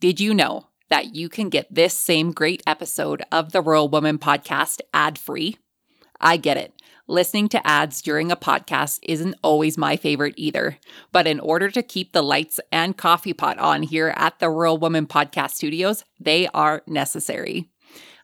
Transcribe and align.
Did 0.00 0.18
you 0.18 0.32
know 0.32 0.66
that 0.88 1.14
you 1.14 1.28
can 1.28 1.50
get 1.50 1.66
this 1.72 1.92
same 1.92 2.32
great 2.32 2.62
episode 2.66 3.22
of 3.30 3.52
the 3.52 3.60
Rural 3.60 3.86
Woman 3.86 4.16
podcast 4.16 4.80
ad 4.94 5.18
free? 5.18 5.58
I 6.18 6.38
get 6.38 6.56
it. 6.56 6.72
Listening 7.06 7.50
to 7.50 7.66
ads 7.66 8.00
during 8.00 8.32
a 8.32 8.36
podcast 8.36 9.00
isn't 9.02 9.36
always 9.42 9.76
my 9.76 9.98
favorite 9.98 10.32
either. 10.38 10.78
But 11.12 11.26
in 11.26 11.38
order 11.38 11.70
to 11.72 11.82
keep 11.82 12.12
the 12.12 12.22
lights 12.22 12.58
and 12.72 12.96
coffee 12.96 13.34
pot 13.34 13.58
on 13.58 13.82
here 13.82 14.14
at 14.16 14.38
the 14.38 14.48
Rural 14.48 14.78
Woman 14.78 15.06
Podcast 15.06 15.50
Studios, 15.50 16.02
they 16.18 16.48
are 16.54 16.82
necessary. 16.86 17.68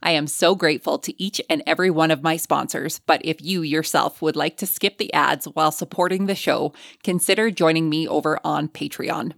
I 0.03 0.13
am 0.13 0.29
so 0.29 0.55
grateful 0.55 0.99
to 1.01 1.23
each 1.23 1.43
and 1.51 1.63
every 1.67 1.91
one 1.91 2.11
of 2.11 2.23
my 2.23 2.39
sponsors, 2.39 3.01
but 3.01 3.21
if 3.23 3.43
you 3.43 3.61
yourself 3.61 4.23
would 4.23 4.37
like 4.37 4.57
to 4.59 4.67
skip 4.67 4.97
the 4.97 5.13
ads 5.13 5.45
while 5.45 5.73
supporting 5.73 6.25
the 6.25 6.35
show, 6.35 6.73
consider 7.05 7.51
joining 7.51 7.91
me 7.91 8.09
over 8.09 8.41
on 8.43 8.69
Patreon. 8.69 9.35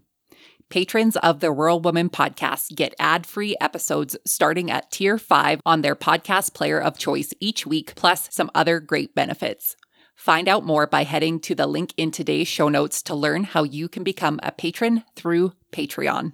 Patrons 0.71 1.17
of 1.17 1.41
the 1.41 1.51
Rural 1.51 1.81
Woman 1.81 2.11
podcast 2.11 2.75
get 2.75 2.95
ad 2.99 3.25
free 3.25 3.57
episodes 3.59 4.19
starting 4.27 4.71
at 4.71 4.91
tier 4.91 5.17
5 5.17 5.63
on 5.65 5.81
their 5.81 5.97
podcast 5.97 6.53
player 6.53 6.79
of 6.79 6.99
choice 6.99 7.33
each 7.41 7.67
week, 7.67 7.95
plus 7.95 8.29
some 8.31 8.51
other 8.55 8.79
great 8.79 9.15
benefits. 9.15 9.77
Find 10.15 10.47
out 10.47 10.67
more 10.67 10.87
by 10.87 11.05
heading 11.05 11.41
to 11.41 11.55
the 11.55 11.67
link 11.67 11.95
in 11.97 12.11
today's 12.11 12.49
show 12.49 12.69
notes 12.69 13.03
to 13.05 13.15
learn 13.15 13.45
how 13.45 13.63
you 13.63 13.89
can 13.89 14.05
become 14.05 14.41
a 14.43 14.53
patron 14.53 15.05
through 15.17 15.53
Patreon. 15.73 16.33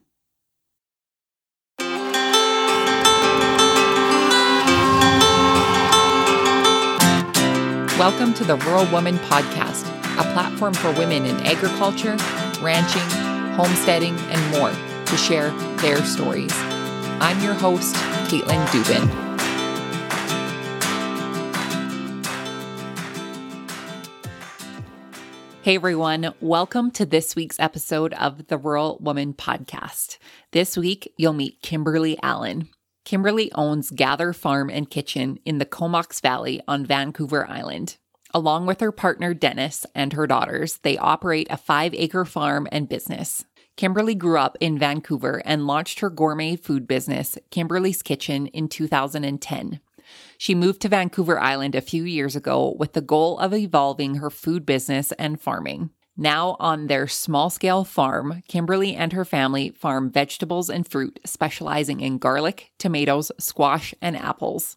Welcome 7.97 8.35
to 8.35 8.43
the 8.43 8.57
Rural 8.67 8.91
Woman 8.91 9.15
Podcast, 9.19 9.87
a 10.19 10.33
platform 10.33 10.75
for 10.75 10.91
women 10.99 11.25
in 11.25 11.37
agriculture, 11.47 12.17
ranching, 12.61 13.34
homesteading, 13.55 14.17
and 14.31 14.59
more 14.59 14.71
to 15.07 15.17
share 15.17 15.51
their 15.79 16.05
stories. 16.05 16.53
I'm 17.21 17.41
your 17.43 17.55
host, 17.55 17.95
Caitlin 18.29 18.67
Dubin. 18.67 19.25
Hey 25.63 25.77
everyone, 25.77 26.35
welcome 26.43 26.91
to 26.91 27.07
this 27.07 27.35
week's 27.35 27.59
episode 27.59 28.13
of 28.15 28.49
the 28.49 28.59
Rural 28.59 28.99
Woman 29.01 29.33
Podcast. 29.33 30.19
This 30.51 30.77
week, 30.77 31.15
you'll 31.17 31.33
meet 31.33 31.63
Kimberley 31.63 32.19
Allan. 32.23 32.69
Kimberley 33.07 33.51
owns 33.53 33.91
Gather 33.91 34.35
Farm 34.35 34.69
and 34.69 34.91
Kitchen 34.91 35.39
in 35.47 35.57
the 35.59 35.65
Comox 35.65 36.21
Valley 36.21 36.61
on 36.69 36.85
Vancouver 36.85 37.49
Island. 37.49 37.97
Along 38.37 38.67
with 38.67 38.81
her 38.81 38.91
partner 38.91 39.33
Dennis 39.33 39.87
and 39.95 40.13
her 40.13 40.27
daughters, 40.27 40.79
they 40.79 40.99
operate 40.99 41.47
a 41.51 41.57
five 41.57 41.95
acre 41.95 42.25
farm 42.25 42.67
and 42.73 42.89
business. 42.89 43.45
Kimberley 43.77 44.17
grew 44.17 44.39
up 44.39 44.59
in 44.59 44.77
Vancouver 44.77 45.41
and 45.45 45.69
launched 45.69 46.01
her 46.01 46.11
gourmet 46.11 46.57
food 46.57 46.89
business, 46.89 47.39
Kimberley's 47.53 48.03
Kitchen, 48.03 48.49
in 48.49 48.69
2010. 48.69 49.81
She 50.37 50.55
moved 50.55 50.81
to 50.83 50.89
Vancouver 50.89 51.39
Island 51.39 51.77
a 51.77 51.81
few 51.81 52.03
years 52.03 52.35
ago 52.35 52.75
with 52.77 52.93
the 52.95 53.01
goal 53.01 53.39
of 53.39 53.55
evolving 53.55 54.17
her 54.17 54.31
food 54.31 54.67
business 54.67 55.13
and 55.13 55.41
farming. 55.41 55.91
Now, 56.17 56.57
on 56.59 56.89
their 56.89 57.07
small 57.07 57.51
scale 57.51 57.85
farm, 57.85 58.43
Kimberley 58.49 58.97
and 58.97 59.13
her 59.13 59.25
family 59.25 59.71
farm 59.71 60.11
vegetables 60.11 60.69
and 60.69 60.87
fruit, 60.89 61.21
specializing 61.25 62.01
in 62.01 62.19
garlic, 62.19 62.73
tomatoes, 62.79 63.31
squash, 63.39 63.95
and 64.01 64.17
apples. 64.17 64.77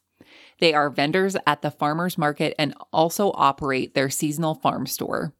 They 0.60 0.74
are 0.74 0.90
vendors 0.90 1.36
at 1.46 1.62
the 1.62 1.72
farmers 1.72 2.18
market 2.18 2.56
and 2.58 2.74
also 2.92 3.32
operate 3.36 3.94
their 3.94 4.10
seasonal 4.10 4.56
farm 4.56 4.86
store. 4.86 5.34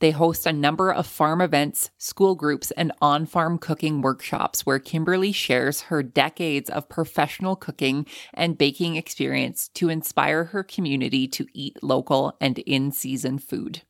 They 0.00 0.10
host 0.10 0.46
a 0.46 0.52
number 0.52 0.92
of 0.92 1.06
farm 1.06 1.40
events, 1.40 1.90
school 1.96 2.34
groups, 2.34 2.70
and 2.72 2.92
on 3.00 3.26
farm 3.26 3.58
cooking 3.58 4.02
workshops 4.02 4.66
where 4.66 4.78
Kimberley 4.78 5.32
shares 5.32 5.82
her 5.82 6.02
decades 6.02 6.68
of 6.68 6.88
professional 6.88 7.56
cooking 7.56 8.06
and 8.32 8.58
baking 8.58 8.96
experience 8.96 9.68
to 9.74 9.88
inspire 9.88 10.44
her 10.44 10.62
community 10.62 11.26
to 11.28 11.46
eat 11.54 11.82
local 11.82 12.36
and 12.40 12.58
in 12.60 12.92
season 12.92 13.38
food. 13.38 13.82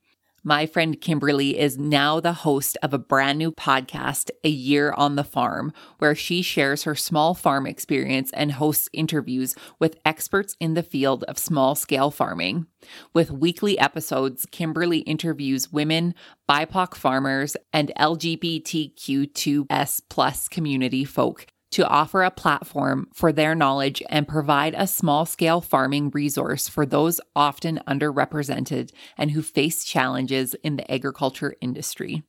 My 0.46 0.66
friend 0.66 1.00
Kimberley 1.00 1.58
is 1.58 1.78
now 1.78 2.20
the 2.20 2.34
host 2.34 2.76
of 2.82 2.92
a 2.92 2.98
brand 2.98 3.38
new 3.38 3.50
podcast, 3.50 4.28
A 4.44 4.50
Year 4.50 4.92
on 4.92 5.16
the 5.16 5.24
Farm, 5.24 5.72
where 5.96 6.14
she 6.14 6.42
shares 6.42 6.82
her 6.82 6.94
small 6.94 7.32
farm 7.32 7.66
experience 7.66 8.30
and 8.34 8.52
hosts 8.52 8.90
interviews 8.92 9.54
with 9.78 9.96
experts 10.04 10.54
in 10.60 10.74
the 10.74 10.82
field 10.82 11.24
of 11.24 11.38
small 11.38 11.74
scale 11.74 12.10
farming. 12.10 12.66
With 13.14 13.30
weekly 13.30 13.78
episodes, 13.78 14.46
Kimberley 14.50 14.98
interviews 14.98 15.72
women, 15.72 16.14
BIPOC 16.46 16.94
farmers, 16.94 17.56
and 17.72 17.90
LGBTQ2S 17.98 20.02
plus 20.10 20.48
community 20.50 21.06
folk 21.06 21.46
to 21.74 21.88
offer 21.88 22.22
a 22.22 22.30
platform 22.30 23.08
for 23.12 23.32
their 23.32 23.52
knowledge 23.52 24.00
and 24.08 24.28
provide 24.28 24.76
a 24.76 24.86
small 24.86 25.26
scale 25.26 25.60
farming 25.60 26.08
resource 26.10 26.68
for 26.68 26.86
those 26.86 27.20
often 27.34 27.80
underrepresented 27.88 28.92
and 29.18 29.32
who 29.32 29.42
face 29.42 29.84
challenges 29.84 30.54
in 30.62 30.76
the 30.76 30.88
agriculture 30.88 31.56
industry. 31.60 32.22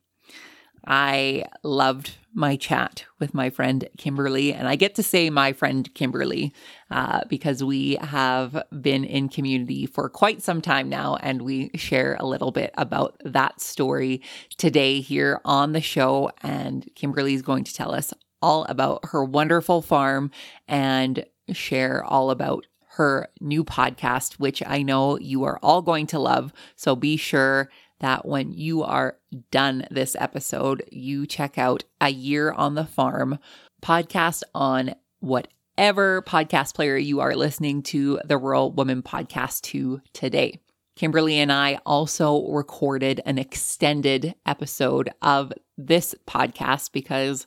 I 0.84 1.44
loved 1.62 2.16
my 2.34 2.56
chat 2.56 3.04
with 3.20 3.34
my 3.34 3.50
friend 3.50 3.88
Kimberley, 3.96 4.52
and 4.52 4.66
I 4.66 4.74
get 4.74 4.96
to 4.96 5.02
say 5.04 5.30
my 5.30 5.52
friend 5.52 5.92
Kimberley 5.94 6.52
uh, 6.90 7.20
because 7.28 7.62
we 7.62 7.98
have 8.00 8.64
been 8.80 9.04
in 9.04 9.28
community 9.28 9.86
for 9.86 10.08
quite 10.08 10.42
some 10.42 10.60
time 10.60 10.88
now, 10.88 11.16
and 11.20 11.42
we 11.42 11.70
share 11.76 12.16
a 12.18 12.26
little 12.26 12.50
bit 12.50 12.72
about 12.76 13.20
that 13.24 13.60
story 13.60 14.22
today 14.58 15.00
here 15.00 15.40
on 15.44 15.70
the 15.70 15.80
show. 15.80 16.32
And 16.42 16.88
Kimberley 16.96 17.34
is 17.34 17.42
going 17.42 17.62
to 17.64 17.74
tell 17.74 17.94
us 17.94 18.12
all 18.42 18.64
about 18.64 19.06
her 19.06 19.24
wonderful 19.24 19.82
farm 19.82 20.30
and 20.68 21.24
share 21.52 22.04
all 22.04 22.30
about 22.30 22.66
her 22.96 23.28
new 23.40 23.62
podcast, 23.62 24.34
which 24.34 24.62
I 24.66 24.82
know 24.82 25.18
you 25.18 25.44
are 25.44 25.58
all 25.62 25.82
going 25.82 26.06
to 26.08 26.18
love. 26.18 26.52
So 26.76 26.96
be 26.96 27.16
sure 27.16 27.70
that 28.00 28.26
when 28.26 28.52
you 28.52 28.82
are 28.82 29.18
done 29.50 29.86
this 29.90 30.16
episode, 30.18 30.82
you 30.90 31.26
check 31.26 31.58
out 31.58 31.84
A 32.00 32.08
Year 32.08 32.52
on 32.52 32.74
the 32.74 32.84
Farm 32.84 33.38
podcast 33.82 34.42
on 34.54 34.94
whatever 35.20 36.22
podcast 36.22 36.74
player 36.74 36.96
you 36.96 37.20
are 37.20 37.34
listening 37.34 37.82
to 37.82 38.18
the 38.24 38.38
Rural 38.38 38.72
Woman 38.72 39.02
podcast 39.02 39.62
to 39.62 40.00
today. 40.12 40.60
Kimberley 40.96 41.38
and 41.38 41.52
I 41.52 41.78
also 41.84 42.48
recorded 42.48 43.20
an 43.26 43.36
extended 43.36 44.34
episode 44.46 45.10
of 45.20 45.52
this 45.76 46.14
podcast 46.26 46.92
because 46.92 47.46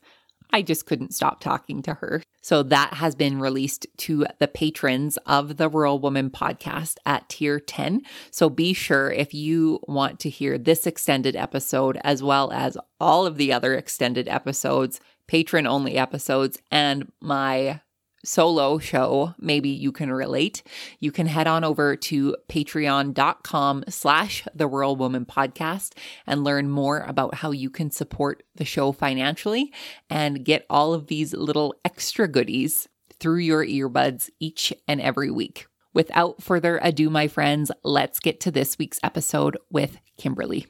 I 0.52 0.62
just 0.62 0.86
couldn't 0.86 1.14
stop 1.14 1.42
talking 1.42 1.82
to 1.84 1.96
her. 1.96 2.24
So 2.42 2.64
that 2.64 2.94
has 2.96 3.16
been 3.16 3.40
released 3.40 3.86
to 3.98 4.26
the 4.40 4.48
patrons 4.48 5.18
of 5.26 5.58
the 5.58 5.70
Rural 5.70 6.00
Woman 6.00 6.30
podcast 6.30 6.96
at 7.06 7.30
tier 7.30 7.60
10. 7.60 8.02
So 8.32 8.50
be 8.50 8.74
sure 8.74 9.12
if 9.12 9.34
you 9.34 9.80
want 9.88 10.20
to 10.22 10.30
hear 10.30 10.58
this 10.58 10.88
extended 10.88 11.36
episode, 11.36 12.00
as 12.04 12.24
well 12.24 12.52
as 12.52 12.78
all 13.00 13.26
of 13.26 13.38
the 13.38 13.54
other 13.54 13.76
extended 13.76 14.28
episodes, 14.28 15.00
patron 15.28 15.68
only 15.68 15.98
episodes, 15.98 16.60
and 16.72 17.12
my 17.22 17.82
solo 18.24 18.80
show, 18.80 19.34
maybe 19.40 19.70
you 19.70 19.92
can 19.92 20.12
relate, 20.12 20.64
you 21.00 21.12
can 21.12 21.28
head 21.28 21.48
on 21.48 21.64
over 21.64 21.96
to 21.96 22.36
patreon.com 22.48 23.84
slash 23.90 24.48
the 24.54 24.68
rural 24.68 24.96
woman 24.96 25.26
podcast 25.26 25.94
and 26.28 26.44
learn 26.44 26.70
more 26.70 27.02
about 27.08 27.36
how 27.36 27.52
you 27.52 27.70
can 27.70 27.92
support 27.92 28.44
the 28.56 28.66
show 28.66 28.92
financially 28.92 29.74
and 30.10 30.46
get 30.46 30.66
all 30.70 30.94
of 30.94 31.08
these 31.08 31.34
little 31.34 31.76
extra 31.86 32.28
goodies 32.28 32.88
through 33.20 33.38
your 33.38 33.66
earbuds 33.66 34.30
each 34.40 34.74
and 34.88 35.02
every 35.02 35.32
week. 35.32 35.68
Without 35.94 36.42
further 36.42 36.80
ado, 36.84 37.10
my 37.10 37.28
friends, 37.28 37.72
let's 37.84 38.20
get 38.20 38.40
to 38.42 38.52
this 38.52 38.78
week's 38.78 39.00
episode 39.04 39.58
with 39.72 39.98
Kimberley. 40.18 40.68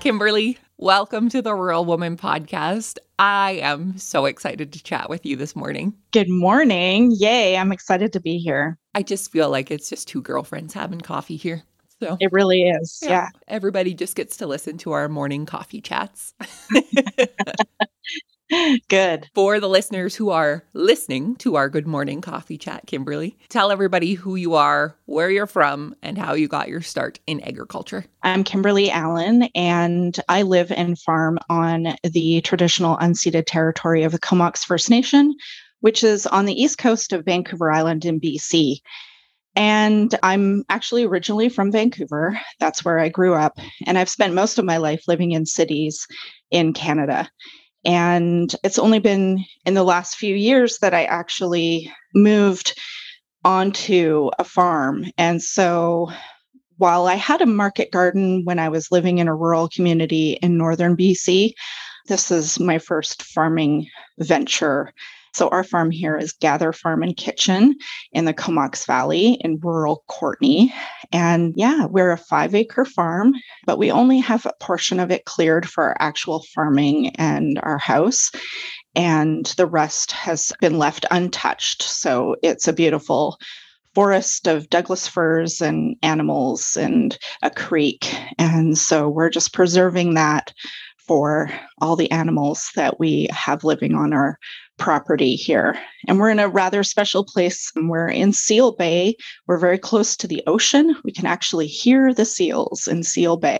Kimberley, 0.00 0.58
welcome 0.78 1.28
to 1.28 1.42
the 1.42 1.52
Rural 1.54 1.84
Woman 1.84 2.16
podcast. 2.16 2.98
I 3.18 3.58
am 3.62 3.98
so 3.98 4.26
excited 4.26 4.72
to 4.72 4.82
chat 4.82 5.10
with 5.10 5.26
you 5.26 5.34
this 5.34 5.56
morning. 5.56 5.92
Good 6.12 6.28
morning. 6.28 7.10
Yay, 7.18 7.56
I'm 7.56 7.72
excited 7.72 8.12
to 8.12 8.20
be 8.20 8.38
here. 8.38 8.78
I 8.94 9.02
just 9.02 9.32
feel 9.32 9.50
like 9.50 9.72
it's 9.72 9.90
just 9.90 10.06
two 10.06 10.22
girlfriends 10.22 10.72
having 10.72 11.00
coffee 11.00 11.36
here. 11.36 11.64
So 12.00 12.16
it 12.20 12.30
really 12.30 12.62
is. 12.62 13.00
Yeah. 13.02 13.08
yeah. 13.10 13.28
Everybody 13.48 13.92
just 13.92 14.14
gets 14.14 14.36
to 14.36 14.46
listen 14.46 14.78
to 14.78 14.92
our 14.92 15.08
morning 15.08 15.46
coffee 15.46 15.80
chats. 15.80 16.32
Good. 18.88 19.28
For 19.34 19.60
the 19.60 19.68
listeners 19.68 20.14
who 20.14 20.30
are 20.30 20.64
listening 20.72 21.36
to 21.36 21.56
our 21.56 21.68
Good 21.68 21.86
Morning 21.86 22.22
Coffee 22.22 22.56
Chat, 22.56 22.86
Kimberley, 22.86 23.36
tell 23.50 23.70
everybody 23.70 24.14
who 24.14 24.36
you 24.36 24.54
are, 24.54 24.96
where 25.04 25.30
you're 25.30 25.46
from, 25.46 25.94
and 26.02 26.16
how 26.16 26.32
you 26.32 26.48
got 26.48 26.68
your 26.68 26.80
start 26.80 27.20
in 27.26 27.40
agriculture. 27.40 28.06
I'm 28.22 28.44
Kimberley 28.44 28.90
Allan, 28.90 29.44
and 29.54 30.18
I 30.30 30.42
live 30.42 30.72
and 30.72 30.98
farm 30.98 31.38
on 31.50 31.94
the 32.02 32.40
traditional 32.40 32.96
unceded 32.96 33.44
territory 33.46 34.02
of 34.02 34.12
the 34.12 34.18
Comox 34.18 34.64
First 34.64 34.88
Nation, 34.88 35.34
which 35.80 36.02
is 36.02 36.26
on 36.26 36.46
the 36.46 36.60
east 36.60 36.78
coast 36.78 37.12
of 37.12 37.26
Vancouver 37.26 37.70
Island 37.70 38.06
in 38.06 38.18
BC. 38.18 38.78
And 39.56 40.14
I'm 40.22 40.64
actually 40.70 41.04
originally 41.04 41.48
from 41.50 41.70
Vancouver. 41.70 42.40
That's 42.60 42.84
where 42.84 42.98
I 42.98 43.08
grew 43.08 43.34
up. 43.34 43.58
And 43.86 43.98
I've 43.98 44.08
spent 44.08 44.32
most 44.32 44.58
of 44.58 44.64
my 44.64 44.78
life 44.78 45.02
living 45.06 45.32
in 45.32 45.44
cities 45.44 46.06
in 46.50 46.72
Canada. 46.72 47.28
And 47.84 48.54
it's 48.64 48.78
only 48.78 48.98
been 48.98 49.44
in 49.64 49.74
the 49.74 49.84
last 49.84 50.16
few 50.16 50.34
years 50.34 50.78
that 50.80 50.94
I 50.94 51.04
actually 51.04 51.92
moved 52.14 52.78
onto 53.44 54.30
a 54.38 54.44
farm. 54.44 55.06
And 55.16 55.42
so 55.42 56.10
while 56.76 57.06
I 57.06 57.14
had 57.14 57.40
a 57.40 57.46
market 57.46 57.90
garden 57.90 58.44
when 58.44 58.58
I 58.58 58.68
was 58.68 58.90
living 58.90 59.18
in 59.18 59.28
a 59.28 59.34
rural 59.34 59.68
community 59.68 60.32
in 60.42 60.56
northern 60.56 60.96
BC, 60.96 61.52
this 62.06 62.30
is 62.30 62.58
my 62.58 62.78
first 62.78 63.22
farming 63.22 63.88
venture. 64.18 64.92
So, 65.34 65.48
our 65.48 65.62
farm 65.62 65.90
here 65.90 66.16
is 66.16 66.32
Gather 66.32 66.72
Farm 66.72 67.02
and 67.02 67.16
Kitchen 67.16 67.76
in 68.12 68.24
the 68.24 68.32
Comox 68.32 68.86
Valley 68.86 69.38
in 69.42 69.60
rural 69.62 70.02
Courtenay. 70.08 70.72
And 71.12 71.54
yeah, 71.56 71.86
we're 71.86 72.12
a 72.12 72.18
five 72.18 72.54
acre 72.54 72.84
farm, 72.84 73.32
but 73.66 73.78
we 73.78 73.90
only 73.90 74.18
have 74.18 74.44
a 74.44 74.52
portion 74.60 75.00
of 75.00 75.10
it 75.10 75.24
cleared 75.24 75.68
for 75.68 75.84
our 75.84 75.96
actual 76.00 76.44
farming 76.54 77.16
and 77.16 77.58
our 77.62 77.78
house. 77.78 78.30
And 78.94 79.46
the 79.56 79.66
rest 79.66 80.12
has 80.12 80.52
been 80.60 80.78
left 80.78 81.06
untouched. 81.10 81.82
So, 81.82 82.36
it's 82.42 82.68
a 82.68 82.72
beautiful 82.72 83.38
forest 83.94 84.46
of 84.46 84.70
Douglas 84.70 85.08
firs 85.08 85.60
and 85.60 85.96
animals 86.02 86.76
and 86.76 87.18
a 87.42 87.50
creek. 87.50 88.14
And 88.38 88.78
so 88.78 89.08
we're 89.08 89.30
just 89.30 89.52
preserving 89.52 90.14
that 90.14 90.52
for 90.98 91.50
all 91.80 91.96
the 91.96 92.10
animals 92.10 92.70
that 92.76 93.00
we 93.00 93.26
have 93.32 93.64
living 93.64 93.94
on 93.94 94.12
our 94.12 94.38
property 94.78 95.34
here. 95.34 95.78
And 96.06 96.18
we're 96.18 96.30
in 96.30 96.38
a 96.38 96.48
rather 96.48 96.82
special 96.82 97.24
place. 97.24 97.70
We're 97.76 98.08
in 98.08 98.32
Seal 98.32 98.72
Bay. 98.72 99.16
We're 99.46 99.58
very 99.58 99.78
close 99.78 100.16
to 100.16 100.26
the 100.26 100.42
ocean. 100.46 100.96
We 101.04 101.12
can 101.12 101.26
actually 101.26 101.66
hear 101.66 102.14
the 102.14 102.24
seals 102.24 102.88
in 102.88 103.02
Seal 103.02 103.36
Bay. 103.36 103.58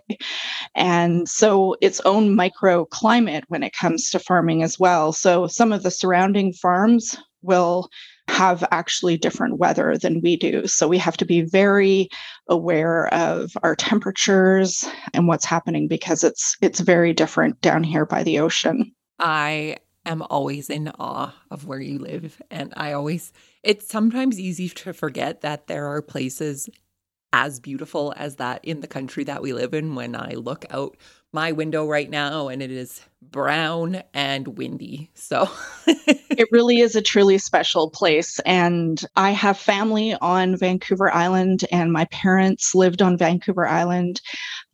And 0.74 1.28
so 1.28 1.76
its 1.80 2.00
own 2.00 2.36
microclimate 2.36 3.42
when 3.48 3.62
it 3.62 3.74
comes 3.74 4.10
to 4.10 4.18
farming 4.18 4.62
as 4.62 4.78
well. 4.78 5.12
So 5.12 5.46
some 5.46 5.72
of 5.72 5.82
the 5.82 5.90
surrounding 5.90 6.52
farms 6.52 7.16
will 7.42 7.88
have 8.28 8.62
actually 8.70 9.16
different 9.16 9.58
weather 9.58 9.96
than 9.96 10.20
we 10.20 10.36
do. 10.36 10.66
So 10.66 10.86
we 10.86 10.98
have 10.98 11.16
to 11.16 11.24
be 11.24 11.40
very 11.42 12.08
aware 12.46 13.12
of 13.12 13.52
our 13.62 13.74
temperatures 13.74 14.84
and 15.14 15.26
what's 15.26 15.46
happening 15.46 15.88
because 15.88 16.22
it's 16.22 16.56
it's 16.60 16.80
very 16.80 17.12
different 17.12 17.60
down 17.60 17.82
here 17.82 18.04
by 18.04 18.22
the 18.22 18.38
ocean. 18.38 18.92
I 19.18 19.78
am 20.06 20.22
always 20.22 20.70
in 20.70 20.88
awe 20.98 21.34
of 21.50 21.66
where 21.66 21.80
you 21.80 21.98
live 21.98 22.40
and 22.50 22.72
I 22.76 22.92
always 22.92 23.32
it's 23.62 23.88
sometimes 23.88 24.40
easy 24.40 24.68
to 24.68 24.92
forget 24.92 25.42
that 25.42 25.66
there 25.66 25.86
are 25.86 26.02
places 26.02 26.68
as 27.32 27.60
beautiful 27.60 28.14
as 28.16 28.36
that 28.36 28.64
in 28.64 28.80
the 28.80 28.86
country 28.86 29.24
that 29.24 29.42
we 29.42 29.52
live 29.52 29.74
in 29.74 29.94
when 29.94 30.16
I 30.16 30.32
look 30.32 30.64
out 30.70 30.96
my 31.32 31.52
window 31.52 31.86
right 31.86 32.08
now 32.08 32.48
and 32.48 32.62
it 32.62 32.70
is 32.70 33.02
brown 33.20 34.02
and 34.14 34.56
windy. 34.56 35.10
So 35.14 35.48
it 35.86 36.48
really 36.50 36.80
is 36.80 36.96
a 36.96 37.02
truly 37.02 37.36
special 37.38 37.90
place. 37.90 38.38
And 38.40 39.04
I 39.16 39.32
have 39.32 39.58
family 39.58 40.14
on 40.20 40.56
Vancouver 40.56 41.12
Island, 41.12 41.64
and 41.70 41.92
my 41.92 42.06
parents 42.06 42.74
lived 42.74 43.02
on 43.02 43.18
Vancouver 43.18 43.66
Island. 43.66 44.20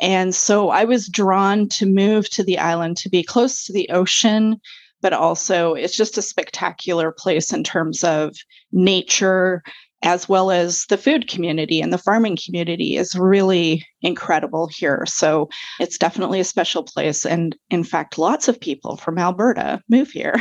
And 0.01 0.35
so 0.35 0.71
I 0.71 0.85
was 0.85 1.09
drawn 1.09 1.69
to 1.71 1.87
move 1.87 2.31
to 2.31 2.45
the 2.45 2.59
island 2.59 2.99
to 2.99 3.09
be 3.09 3.25
close 3.25 3.65
to 3.65 3.73
the 3.73 3.89
ocean. 3.91 4.61
But 5.05 5.13
also, 5.13 5.75
it's 5.75 5.95
just 5.95 6.17
a 6.17 6.23
spectacular 6.23 7.13
place 7.13 7.53
in 7.53 7.63
terms 7.63 8.03
of 8.05 8.35
nature, 8.73 9.63
as 10.03 10.31
well 10.31 10.51
as 10.51 10.87
the 10.87 10.97
food 10.97 11.29
community 11.29 11.83
and 11.83 11.93
the 11.93 11.99
farming 11.99 12.39
community 12.43 12.97
is 12.97 13.15
really 13.15 13.87
incredible 14.01 14.67
here. 14.67 15.05
So 15.07 15.51
it's 15.79 15.99
definitely 15.99 16.41
a 16.41 16.45
special 16.45 16.85
place. 16.85 17.27
And 17.27 17.55
in 17.69 17.85
fact, 17.85 18.17
lots 18.17 18.49
of 18.49 18.59
people 18.59 18.97
from 18.97 19.19
Alberta 19.19 19.83
move 19.91 20.09
here. 20.09 20.37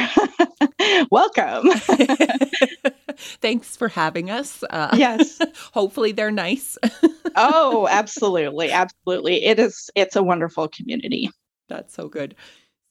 Welcome. 1.11 1.67
Thanks 3.41 3.75
for 3.75 3.89
having 3.89 4.31
us. 4.31 4.63
Uh, 4.69 4.95
yes. 4.97 5.41
hopefully 5.73 6.13
they're 6.13 6.31
nice. 6.31 6.77
oh, 7.35 7.85
absolutely. 7.91 8.71
Absolutely. 8.71 9.43
It 9.43 9.59
is, 9.59 9.89
it's 9.93 10.15
a 10.15 10.23
wonderful 10.23 10.69
community. 10.69 11.29
That's 11.67 11.93
so 11.93 12.07
good. 12.07 12.35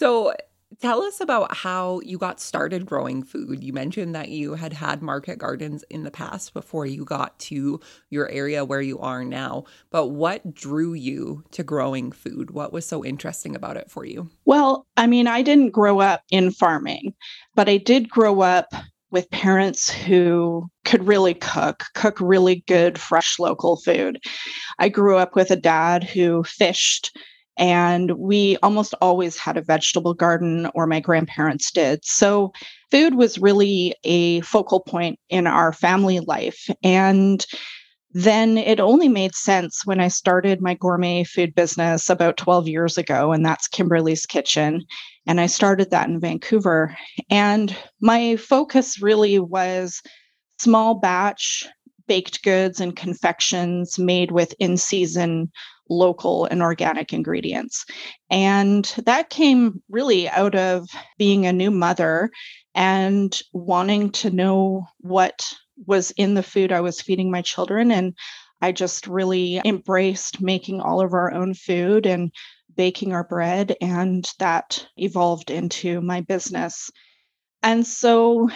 So 0.00 0.34
Tell 0.80 1.02
us 1.02 1.20
about 1.20 1.54
how 1.56 2.00
you 2.00 2.18
got 2.18 2.40
started 2.40 2.86
growing 2.86 3.22
food. 3.22 3.62
You 3.62 3.72
mentioned 3.72 4.14
that 4.14 4.28
you 4.28 4.54
had 4.54 4.72
had 4.72 5.02
market 5.02 5.38
gardens 5.38 5.84
in 5.90 6.04
the 6.04 6.10
past 6.10 6.54
before 6.54 6.86
you 6.86 7.04
got 7.04 7.38
to 7.40 7.80
your 8.10 8.28
area 8.28 8.64
where 8.64 8.80
you 8.80 8.98
are 9.00 9.24
now. 9.24 9.64
But 9.90 10.08
what 10.08 10.54
drew 10.54 10.94
you 10.94 11.44
to 11.52 11.62
growing 11.62 12.12
food? 12.12 12.50
What 12.52 12.72
was 12.72 12.86
so 12.86 13.04
interesting 13.04 13.54
about 13.54 13.76
it 13.76 13.90
for 13.90 14.04
you? 14.04 14.30
Well, 14.44 14.86
I 14.96 15.06
mean, 15.06 15.26
I 15.26 15.42
didn't 15.42 15.70
grow 15.70 16.00
up 16.00 16.22
in 16.30 16.50
farming, 16.50 17.14
but 17.54 17.68
I 17.68 17.76
did 17.76 18.08
grow 18.08 18.40
up 18.40 18.72
with 19.10 19.30
parents 19.30 19.90
who 19.90 20.68
could 20.84 21.06
really 21.06 21.34
cook, 21.34 21.84
cook 21.94 22.18
really 22.20 22.64
good, 22.66 22.98
fresh 22.98 23.38
local 23.38 23.76
food. 23.76 24.18
I 24.78 24.88
grew 24.88 25.18
up 25.18 25.36
with 25.36 25.50
a 25.50 25.56
dad 25.56 26.02
who 26.02 26.42
fished 26.44 27.16
and 27.56 28.12
we 28.12 28.56
almost 28.62 28.94
always 29.00 29.36
had 29.36 29.56
a 29.56 29.62
vegetable 29.62 30.14
garden, 30.14 30.68
or 30.74 30.86
my 30.86 31.00
grandparents 31.00 31.70
did. 31.70 32.04
So, 32.04 32.52
food 32.90 33.14
was 33.14 33.38
really 33.38 33.94
a 34.04 34.40
focal 34.42 34.80
point 34.80 35.18
in 35.28 35.46
our 35.46 35.72
family 35.72 36.20
life. 36.20 36.68
And 36.82 37.44
then 38.14 38.58
it 38.58 38.78
only 38.78 39.08
made 39.08 39.34
sense 39.34 39.86
when 39.86 39.98
I 40.00 40.08
started 40.08 40.60
my 40.60 40.74
gourmet 40.74 41.24
food 41.24 41.54
business 41.54 42.10
about 42.10 42.36
12 42.36 42.68
years 42.68 42.98
ago, 42.98 43.32
and 43.32 43.44
that's 43.44 43.68
Kimberley's 43.68 44.26
Kitchen. 44.26 44.84
And 45.26 45.40
I 45.40 45.46
started 45.46 45.90
that 45.90 46.08
in 46.08 46.20
Vancouver. 46.20 46.96
And 47.30 47.74
my 48.00 48.36
focus 48.36 49.00
really 49.00 49.38
was 49.38 50.02
small 50.58 50.94
batch 50.94 51.66
baked 52.06 52.42
goods 52.42 52.80
and 52.80 52.96
confections 52.96 53.98
made 53.98 54.32
with 54.32 54.54
in 54.58 54.76
season 54.76 55.50
local 55.98 56.46
and 56.46 56.62
organic 56.62 57.12
ingredients. 57.12 57.84
And 58.30 58.84
that 59.04 59.30
came 59.30 59.82
really 59.88 60.28
out 60.28 60.54
of 60.54 60.88
being 61.18 61.46
a 61.46 61.52
new 61.52 61.70
mother 61.70 62.30
and 62.74 63.38
wanting 63.52 64.10
to 64.10 64.30
know 64.30 64.86
what 64.98 65.42
was 65.86 66.10
in 66.12 66.34
the 66.34 66.42
food 66.42 66.72
I 66.72 66.80
was 66.80 67.00
feeding 67.00 67.30
my 67.30 67.42
children. 67.42 67.90
And 67.90 68.14
I 68.60 68.72
just 68.72 69.06
really 69.06 69.60
embraced 69.64 70.40
making 70.40 70.80
all 70.80 71.00
of 71.00 71.12
our 71.12 71.32
own 71.32 71.54
food 71.54 72.06
and 72.06 72.30
baking 72.74 73.12
our 73.12 73.24
bread. 73.24 73.76
And 73.80 74.28
that 74.38 74.86
evolved 74.96 75.50
into 75.50 76.00
my 76.00 76.20
business. 76.22 76.90
And 77.62 77.86
so 77.86 78.48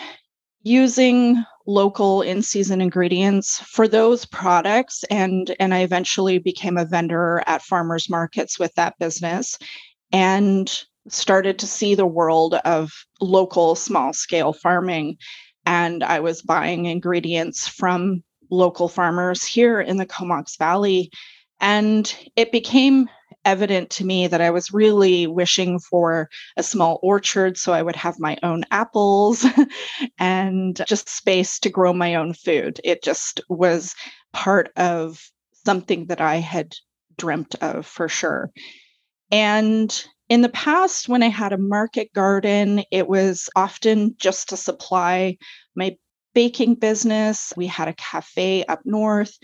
using 0.62 1.44
local 1.66 2.22
in-season 2.22 2.80
ingredients 2.80 3.58
for 3.60 3.88
those 3.88 4.24
products 4.24 5.04
and 5.10 5.54
and 5.58 5.74
I 5.74 5.80
eventually 5.80 6.38
became 6.38 6.76
a 6.76 6.84
vendor 6.84 7.42
at 7.46 7.62
farmers 7.62 8.08
markets 8.08 8.58
with 8.58 8.72
that 8.74 8.98
business 8.98 9.58
and 10.12 10.84
started 11.08 11.58
to 11.58 11.66
see 11.66 11.94
the 11.94 12.06
world 12.06 12.54
of 12.64 12.92
local 13.20 13.74
small 13.74 14.12
scale 14.12 14.52
farming. 14.52 15.16
And 15.64 16.02
I 16.04 16.20
was 16.20 16.42
buying 16.42 16.86
ingredients 16.86 17.66
from 17.66 18.22
local 18.50 18.88
farmers 18.88 19.44
here 19.44 19.80
in 19.80 19.96
the 19.96 20.06
Comox 20.06 20.56
Valley 20.56 21.10
and 21.60 22.14
it 22.36 22.52
became 22.52 23.08
evident 23.46 23.88
to 23.88 24.04
me 24.04 24.26
that 24.26 24.42
I 24.42 24.50
was 24.50 24.72
really 24.72 25.26
wishing 25.26 25.78
for 25.78 26.28
a 26.56 26.62
small 26.62 26.98
orchard 27.02 27.56
so 27.56 27.72
I 27.72 27.80
would 27.80 27.96
have 27.96 28.18
my 28.18 28.36
own 28.42 28.64
apples 28.70 29.46
and 30.18 30.82
just 30.86 31.08
space 31.08 31.60
to 31.60 31.70
grow 31.70 31.94
my 31.94 32.16
own 32.16 32.34
food. 32.34 32.80
It 32.84 33.02
just 33.02 33.40
was 33.48 33.94
part 34.32 34.70
of 34.76 35.24
something 35.64 36.06
that 36.06 36.20
I 36.20 36.36
had 36.36 36.74
dreamt 37.16 37.54
of 37.62 37.86
for 37.86 38.08
sure. 38.08 38.50
And 39.30 40.04
in 40.28 40.42
the 40.42 40.48
past, 40.48 41.08
when 41.08 41.22
I 41.22 41.28
had 41.28 41.52
a 41.52 41.58
market 41.58 42.12
garden, 42.12 42.82
it 42.90 43.08
was 43.08 43.48
often 43.54 44.16
just 44.18 44.48
to 44.48 44.56
supply 44.56 45.38
my 45.76 45.96
baking 46.34 46.74
business. 46.74 47.52
We 47.56 47.66
had 47.68 47.88
a 47.88 47.94
cafe 47.94 48.64
up 48.64 48.80
north 48.84 49.38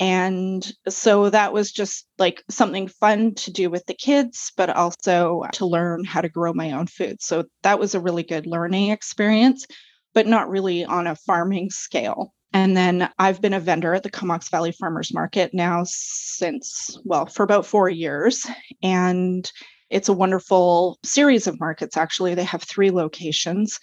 and 0.00 0.72
so 0.88 1.30
that 1.30 1.52
was 1.52 1.70
just 1.70 2.06
like 2.18 2.42
something 2.50 2.88
fun 2.88 3.34
to 3.36 3.52
do 3.52 3.70
with 3.70 3.86
the 3.86 3.94
kids, 3.94 4.52
but 4.56 4.70
also 4.70 5.44
to 5.52 5.66
learn 5.66 6.04
how 6.04 6.20
to 6.20 6.28
grow 6.28 6.52
my 6.52 6.72
own 6.72 6.86
food. 6.86 7.22
So 7.22 7.44
that 7.62 7.78
was 7.78 7.94
a 7.94 8.00
really 8.00 8.24
good 8.24 8.46
learning 8.46 8.90
experience, 8.90 9.66
but 10.12 10.26
not 10.26 10.50
really 10.50 10.84
on 10.84 11.06
a 11.06 11.16
farming 11.16 11.70
scale. 11.70 12.32
And 12.52 12.76
then 12.76 13.08
I've 13.18 13.40
been 13.40 13.54
a 13.54 13.60
vendor 13.60 13.94
at 13.94 14.04
the 14.04 14.10
Comox 14.10 14.48
Valley 14.48 14.72
Farmers 14.72 15.12
Market 15.12 15.52
now 15.54 15.82
since, 15.84 16.98
well, 17.04 17.26
for 17.26 17.42
about 17.42 17.66
four 17.66 17.88
years. 17.88 18.46
And 18.82 19.50
it's 19.90 20.08
a 20.08 20.12
wonderful 20.12 20.98
series 21.04 21.46
of 21.46 21.58
markets, 21.60 21.96
actually. 21.96 22.34
They 22.34 22.44
have 22.44 22.62
three 22.62 22.90
locations. 22.90 23.78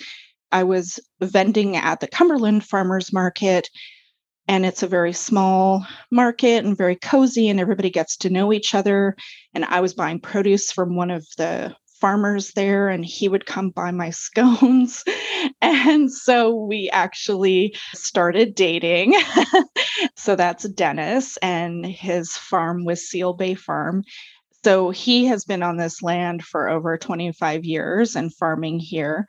I 0.51 0.63
was 0.63 0.99
vending 1.21 1.77
at 1.77 1.99
the 1.99 2.07
Cumberland 2.07 2.65
Farmers 2.65 3.13
Market 3.13 3.69
and 4.47 4.65
it's 4.65 4.83
a 4.83 4.87
very 4.87 5.13
small 5.13 5.85
market 6.11 6.65
and 6.65 6.77
very 6.77 6.95
cozy 6.95 7.49
and 7.49 7.59
everybody 7.59 7.89
gets 7.89 8.17
to 8.17 8.29
know 8.29 8.51
each 8.51 8.75
other. 8.75 9.15
And 9.53 9.65
i 9.65 9.79
was 9.79 9.93
buying 9.93 10.19
produce 10.19 10.71
from 10.71 10.95
one 10.95 11.11
of 11.11 11.25
the 11.37 11.75
farmers 12.01 12.51
there 12.53 12.89
and 12.89 13.05
he 13.05 13.29
would 13.29 13.45
come 13.45 13.69
buy 13.69 13.91
my 13.91 14.09
scones. 14.11 15.03
And 15.61 16.11
so 16.11 16.53
we 16.53 16.89
actually 16.91 17.75
started 17.93 18.55
dating. 18.55 19.13
So 20.15 20.35
that's 20.35 20.67
dennis 20.69 21.37
and 21.37 21.85
his 21.85 22.35
farm 22.35 22.85
was 22.85 23.07
seal 23.07 23.33
bay 23.33 23.53
farm. 23.53 24.03
So 24.63 24.89
he 24.89 25.25
has 25.25 25.45
been 25.45 25.63
on 25.63 25.77
this 25.77 26.01
land 26.01 26.43
for 26.43 26.69
over 26.69 26.97
25 26.97 27.65
years 27.65 28.15
and 28.15 28.33
farming 28.33 28.79
here 28.79 29.27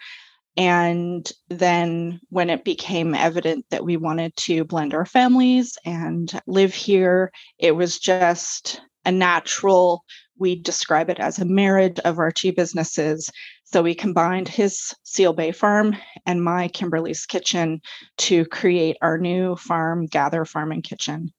and 0.56 1.30
then 1.48 2.20
when 2.28 2.50
it 2.50 2.64
became 2.64 3.14
evident 3.14 3.64
that 3.70 3.84
we 3.84 3.96
wanted 3.96 4.36
to 4.36 4.64
blend 4.64 4.92
our 4.92 5.06
families 5.06 5.78
and 5.84 6.40
live 6.46 6.74
here, 6.74 7.32
it 7.58 7.72
was 7.72 7.98
just 7.98 8.82
a 9.04 9.12
natural, 9.12 10.04
we 10.38 10.54
describe 10.60 11.08
it 11.08 11.18
as 11.18 11.38
a 11.38 11.44
marriage 11.44 11.98
of 12.00 12.18
our 12.18 12.30
two 12.30 12.52
businesses. 12.52 13.30
So 13.64 13.82
we 13.82 13.94
combined 13.94 14.48
his 14.48 14.94
Seal 15.02 15.32
Bay 15.32 15.52
farm 15.52 15.96
and 16.26 16.44
my 16.44 16.68
Kimberley's 16.68 17.24
kitchen 17.24 17.80
to 18.18 18.44
create 18.46 18.98
our 19.00 19.16
new 19.16 19.56
farm, 19.56 20.06
Gather 20.06 20.44
Farm 20.44 20.70
and 20.72 20.84
Kitchen. 20.84 21.30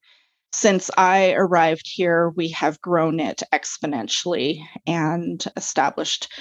Since 0.52 0.90
I 0.98 1.34
arrived 1.34 1.86
here, 1.86 2.30
we 2.36 2.50
have 2.50 2.82
grown 2.82 3.20
it 3.20 3.44
exponentially 3.54 4.64
and 4.88 5.44
established 5.56 6.32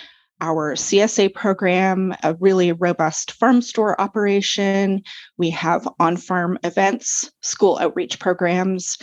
our 0.42 0.74
CSA 0.74 1.32
program, 1.32 2.14
a 2.24 2.34
really 2.34 2.72
robust 2.72 3.32
farm 3.32 3.62
store 3.62 3.98
operation. 4.00 5.02
We 5.38 5.50
have 5.50 5.88
on 6.00 6.16
farm 6.16 6.58
events, 6.64 7.30
school 7.42 7.78
outreach 7.80 8.18
programs, 8.18 8.98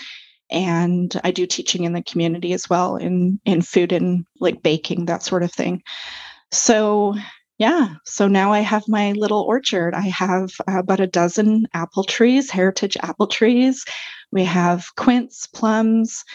and 0.51 1.19
I 1.23 1.31
do 1.31 1.47
teaching 1.47 1.85
in 1.85 1.93
the 1.93 2.03
community 2.03 2.51
as 2.51 2.69
well 2.69 2.97
in, 2.97 3.39
in 3.45 3.61
food 3.61 3.93
and 3.93 4.25
like 4.41 4.61
baking, 4.61 5.05
that 5.05 5.23
sort 5.23 5.43
of 5.43 5.51
thing. 5.51 5.81
So, 6.51 7.15
yeah, 7.57 7.95
so 8.03 8.27
now 8.27 8.51
I 8.51 8.59
have 8.59 8.83
my 8.89 9.13
little 9.13 9.41
orchard. 9.41 9.93
I 9.93 10.09
have 10.09 10.51
about 10.67 10.99
a 10.99 11.07
dozen 11.07 11.67
apple 11.73 12.03
trees, 12.03 12.49
heritage 12.49 12.97
apple 13.01 13.27
trees. 13.27 13.85
We 14.31 14.43
have 14.43 14.87
quince, 14.97 15.47
plums, 15.47 16.25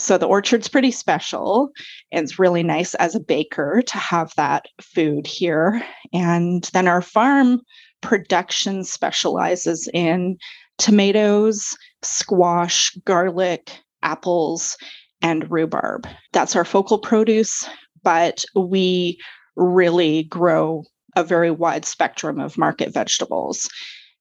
so 0.00 0.18
the 0.18 0.26
orchard's 0.26 0.68
pretty 0.68 0.90
special. 0.90 1.70
It's 2.10 2.38
really 2.38 2.62
nice 2.62 2.94
as 2.94 3.14
a 3.14 3.20
baker 3.20 3.82
to 3.86 3.98
have 3.98 4.32
that 4.36 4.66
food 4.80 5.26
here. 5.26 5.82
And 6.12 6.68
then 6.72 6.88
our 6.88 7.02
farm 7.02 7.60
production 8.00 8.84
specializes 8.84 9.88
in 9.92 10.36
tomatoes, 10.78 11.76
squash, 12.02 12.90
garlic, 13.04 13.70
apples, 14.02 14.76
and 15.22 15.50
rhubarb. 15.50 16.06
That's 16.32 16.56
our 16.56 16.64
focal 16.64 16.98
produce, 16.98 17.68
but 18.02 18.44
we 18.56 19.18
really 19.56 20.24
grow 20.24 20.84
a 21.16 21.24
very 21.24 21.50
wide 21.50 21.84
spectrum 21.84 22.40
of 22.40 22.56
market 22.56 22.94
vegetables. 22.94 23.68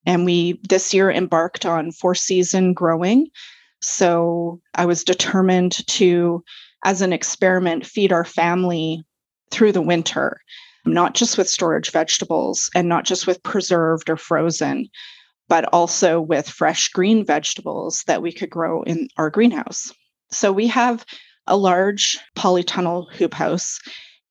And 0.05 0.25
we 0.25 0.59
this 0.67 0.93
year 0.93 1.09
embarked 1.09 1.65
on 1.65 1.91
four 1.91 2.15
season 2.15 2.73
growing. 2.73 3.27
So 3.81 4.59
I 4.75 4.85
was 4.85 5.03
determined 5.03 5.85
to, 5.87 6.43
as 6.83 7.01
an 7.01 7.13
experiment, 7.13 7.85
feed 7.85 8.11
our 8.11 8.25
family 8.25 9.03
through 9.51 9.71
the 9.71 9.81
winter, 9.81 10.41
not 10.85 11.15
just 11.15 11.37
with 11.37 11.49
storage 11.49 11.91
vegetables 11.91 12.69
and 12.75 12.87
not 12.87 13.05
just 13.05 13.27
with 13.27 13.43
preserved 13.43 14.09
or 14.09 14.17
frozen, 14.17 14.87
but 15.47 15.65
also 15.73 16.21
with 16.21 16.47
fresh 16.47 16.89
green 16.89 17.25
vegetables 17.25 18.03
that 18.07 18.21
we 18.21 18.31
could 18.31 18.49
grow 18.49 18.83
in 18.83 19.07
our 19.17 19.29
greenhouse. 19.29 19.91
So 20.31 20.51
we 20.51 20.67
have 20.67 21.05
a 21.47 21.57
large 21.57 22.19
polytunnel 22.37 23.11
hoop 23.13 23.33
house, 23.33 23.79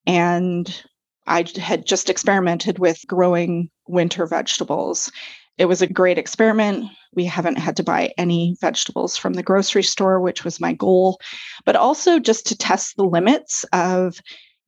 and 0.07 0.83
I 1.27 1.45
had 1.57 1.85
just 1.85 2.09
experimented 2.09 2.79
with 2.79 3.05
growing 3.05 3.69
winter 3.87 4.25
vegetables 4.25 5.11
it 5.59 5.65
was 5.65 5.81
a 5.81 5.87
great 5.87 6.17
experiment. 6.17 6.89
We 7.13 7.25
haven't 7.25 7.57
had 7.57 7.75
to 7.77 7.83
buy 7.83 8.13
any 8.17 8.55
vegetables 8.61 9.17
from 9.17 9.33
the 9.33 9.43
grocery 9.43 9.83
store, 9.83 10.21
which 10.21 10.45
was 10.45 10.61
my 10.61 10.73
goal, 10.73 11.19
but 11.65 11.75
also 11.75 12.17
just 12.17 12.47
to 12.47 12.57
test 12.57 12.95
the 12.95 13.03
limits 13.03 13.65
of 13.73 14.19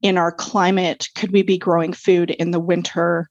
in 0.02 0.18
our 0.18 0.34
climate, 0.34 1.08
could 1.16 1.32
we 1.32 1.44
be 1.44 1.58
growing 1.58 1.94
food 1.94 2.32
in 2.32 2.52
the 2.52 2.60
winter 2.60 3.30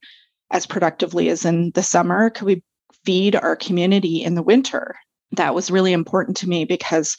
as 0.51 0.67
productively 0.67 1.29
as 1.29 1.45
in 1.45 1.71
the 1.75 1.83
summer? 1.83 2.31
Could 2.31 2.47
we 2.47 2.63
feed 3.05 3.37
our 3.37 3.57
community 3.57 4.23
in 4.23 4.37
the 4.37 4.43
winter? 4.43 4.97
That 5.33 5.55
was 5.55 5.71
really 5.71 5.93
important 5.93 6.39
to 6.39 6.49
me 6.49 6.65
because 6.65 7.17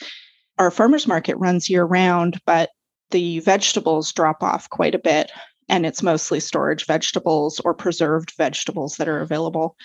our 0.58 0.72
farmers 0.72 1.08
market 1.08 1.38
runs 1.38 1.70
year 1.70 1.84
round, 1.84 2.40
but 2.46 2.72
the 3.12 3.40
vegetables 3.42 4.12
drop 4.12 4.42
off 4.42 4.70
quite 4.70 4.96
a 4.96 5.00
bit. 5.00 5.32
And 5.70 5.86
it's 5.86 6.02
mostly 6.02 6.40
storage 6.40 6.88
vegetables 6.88 7.60
or 7.60 7.74
preserved 7.74 8.34
vegetables 8.38 8.96
that 8.98 9.08
are 9.08 9.22
available. 9.22 9.76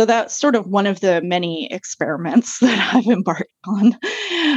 So 0.00 0.06
that's 0.06 0.34
sort 0.34 0.56
of 0.56 0.66
one 0.66 0.86
of 0.86 1.00
the 1.00 1.20
many 1.20 1.70
experiments 1.70 2.58
that 2.60 2.94
I've 2.94 3.04
embarked 3.04 3.52
on 3.66 3.98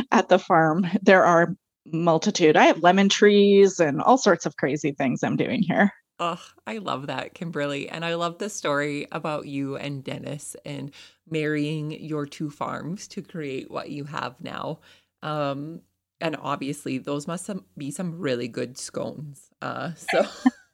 at 0.10 0.30
the 0.30 0.40
farm. 0.40 0.88
There 1.02 1.26
are 1.26 1.54
multitude. 1.86 2.56
I 2.56 2.64
have 2.64 2.82
lemon 2.82 3.10
trees 3.10 3.78
and 3.78 4.02
all 4.02 4.18
sorts 4.18 4.46
of 4.46 4.56
crazy 4.56 4.94
things 4.94 5.22
I'm 5.22 5.36
doing 5.36 5.62
here. 5.62 5.92
Oh, 6.18 6.42
I 6.66 6.78
love 6.78 7.08
that, 7.08 7.34
Kimberley. 7.34 7.90
And 7.90 8.06
I 8.06 8.14
love 8.14 8.38
the 8.38 8.48
story 8.48 9.06
about 9.12 9.46
you 9.46 9.76
and 9.76 10.02
Dennis 10.02 10.56
and 10.64 10.92
marrying 11.30 11.92
your 11.92 12.26
two 12.26 12.50
farms 12.50 13.10
to 13.10 13.22
create 13.22 13.70
what 13.70 13.90
you 13.90 14.06
have 14.06 14.40
now. 14.40 14.80
Um, 15.24 15.82
and 16.22 16.38
obviously, 16.42 17.00
those 17.00 17.28
must 17.28 17.50
be 17.78 17.92
some 17.92 18.18
really 18.18 18.48
good 18.48 18.78
scones. 18.78 19.50
Uh, 19.62 19.92
so. 19.96 20.26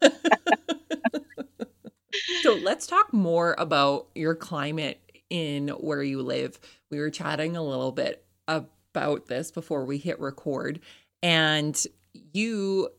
so 2.49 2.55
let's 2.63 2.87
talk 2.87 3.13
more 3.13 3.55
about 3.59 4.07
your 4.15 4.33
climate 4.33 4.99
in 5.29 5.67
where 5.69 6.01
you 6.01 6.23
live. 6.23 6.59
We 6.89 6.99
were 6.99 7.11
chatting 7.11 7.55
a 7.55 7.61
little 7.61 7.91
bit 7.91 8.25
about 8.47 9.27
this 9.27 9.51
before 9.51 9.85
we 9.85 9.99
hit 9.99 10.19
record, 10.19 10.79
and 11.21 11.79
you 12.33 12.89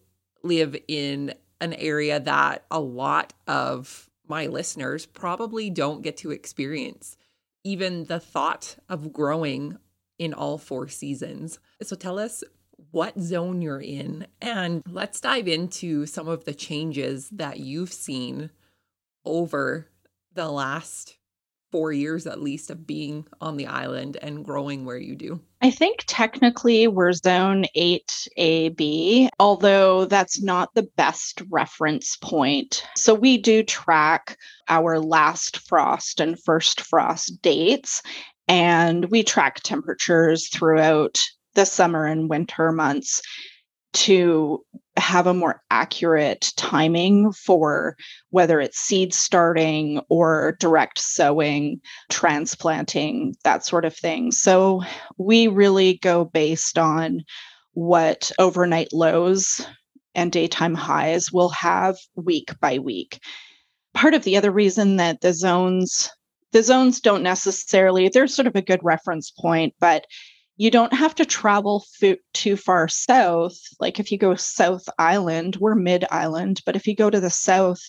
live 0.45 0.77
in 0.87 1.35
an 1.61 1.73
area 1.73 2.21
that 2.21 2.65
a 2.71 2.79
lot 2.79 3.33
of 3.49 4.09
my 4.29 4.47
listeners 4.47 5.05
probably 5.05 5.69
don't 5.69 6.03
get 6.03 6.19
to 6.19 6.31
experience 6.31 7.17
even 7.65 8.05
the 8.05 8.21
thought 8.21 8.77
of 8.89 9.13
growing 9.13 9.77
in 10.19 10.33
all 10.33 10.59
four 10.59 10.87
seasons. 10.87 11.59
So 11.83 11.97
tell 11.97 12.21
us 12.21 12.45
what 12.93 13.19
zone 13.19 13.61
you're 13.61 13.81
in 13.81 14.27
and 14.41 14.83
let's 14.89 15.21
dive 15.21 15.49
into 15.49 16.07
some 16.07 16.29
of 16.29 16.45
the 16.45 16.55
changes 16.55 17.29
that 17.31 17.59
you've 17.59 17.93
seen 17.93 18.51
over 19.25 19.89
the 20.35 20.51
last 20.51 21.17
four 21.71 21.93
years 21.93 22.27
at 22.27 22.41
least 22.41 22.71
of 22.71 22.87
being 22.87 23.25
on 23.41 23.57
the 23.57 23.67
island 23.67 24.17
and 24.23 24.45
growing 24.45 24.85
where 24.85 24.99
you 24.99 25.15
do? 25.15 25.41
I 25.63 25.71
think 25.71 26.05
technically 26.07 26.89
we're 26.89 27.13
zone 27.13 27.67
8AB, 27.77 29.29
although 29.39 30.05
that's 30.07 30.43
not 30.43 30.75
the 30.75 30.89
best 30.97 31.43
reference 31.51 32.17
point. 32.17 32.85
So 32.97 33.15
we 33.15 33.39
do 33.39 33.63
track 33.63 34.37
our 34.69 34.99
last 34.99 35.59
frost 35.69 36.21
and 36.21 36.43
first 36.43 36.81
frost 36.81 37.41
dates, 37.43 38.03
and 38.49 39.11
we 39.11 39.23
track 39.23 39.61
temperatures 39.63 40.49
throughout 40.49 41.21
the 41.55 41.67
summer 41.67 42.07
and 42.07 42.31
winter 42.31 42.73
months 42.73 43.21
to 43.93 44.65
have 44.97 45.27
a 45.27 45.35
more 45.35 45.63
accurate 45.71 46.53
timing 46.57 47.33
for 47.33 47.97
whether 48.31 48.61
it's 48.61 48.79
seed 48.79 49.15
starting 49.15 50.01
or 50.09 50.57
direct 50.61 50.99
sowing, 50.99 51.81
transplanting, 52.09 53.35
that 53.45 53.65
sort 53.65 53.85
of 53.85 53.97
thing. 53.97 54.31
So 54.31 54.83
we 55.17 55.49
really 55.49 55.99
go 56.03 56.25
based 56.25 56.79
on 56.79 57.23
what 57.73 58.31
overnight 58.39 58.93
lows 58.93 59.67
and 60.15 60.31
daytime 60.33 60.75
highs 60.75 61.33
will 61.33 61.51
have 61.51 61.97
week 62.15 62.51
by 62.61 62.79
week. 62.79 63.21
Part 63.95 64.15
of 64.15 64.25
the 64.25 64.37
other 64.37 64.51
reason 64.51 64.97
that 64.97 65.21
the 65.21 65.33
zones 65.33 66.11
the 66.53 66.63
zones 66.65 67.01
don't 67.01 67.23
necessarily 67.23 68.09
they're 68.09 68.27
sort 68.27 68.49
of 68.49 68.57
a 68.57 68.63
good 68.63 68.81
reference 68.83 69.31
point 69.31 69.73
but 69.79 70.05
you 70.61 70.71
don't 70.71 70.93
have 70.93 71.15
to 71.15 71.25
travel 71.25 71.87
too 72.35 72.55
far 72.55 72.87
south. 72.87 73.59
Like 73.81 73.99
if 73.99 74.13
you 74.13 74.19
go 74.19 74.35
South 74.35 74.87
Island, 74.99 75.57
we're 75.57 75.75
mid 75.75 76.05
island, 76.11 76.61
but 76.67 76.77
if 76.77 76.87
you 76.87 76.95
go 76.95 77.09
to 77.09 77.19
the 77.19 77.31
south, 77.31 77.81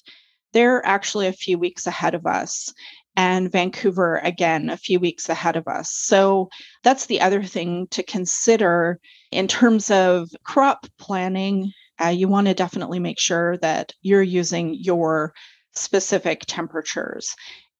they're 0.53 0.83
actually 0.85 1.27
a 1.27 1.33
few 1.33 1.59
weeks 1.59 1.85
ahead 1.85 2.15
of 2.15 2.25
us. 2.25 2.73
And 3.17 3.51
Vancouver, 3.51 4.21
again, 4.23 4.69
a 4.69 4.77
few 4.77 5.01
weeks 5.01 5.27
ahead 5.27 5.57
of 5.57 5.67
us. 5.67 5.91
So 5.91 6.47
that's 6.81 7.07
the 7.07 7.19
other 7.19 7.43
thing 7.43 7.87
to 7.91 8.03
consider 8.03 9.01
in 9.31 9.49
terms 9.49 9.91
of 9.91 10.29
crop 10.45 10.87
planning. 10.97 11.73
Uh, 12.01 12.07
you 12.07 12.29
want 12.29 12.47
to 12.47 12.53
definitely 12.53 12.99
make 12.99 13.19
sure 13.19 13.57
that 13.57 13.91
you're 14.01 14.23
using 14.23 14.75
your 14.75 15.33
specific 15.75 16.43
temperatures. 16.47 17.35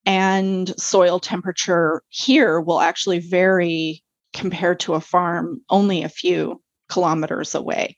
And 0.06 0.78
soil 0.78 1.22
temperature 1.22 2.04
here 2.10 2.60
will 2.60 2.82
actually 2.82 3.20
vary 3.20 4.04
compared 4.34 4.80
to 4.82 4.94
a 4.94 5.02
farm 5.02 5.62
only 5.70 6.04
a 6.04 6.10
few 6.10 6.62
kilometers 6.90 7.56
away. 7.56 7.98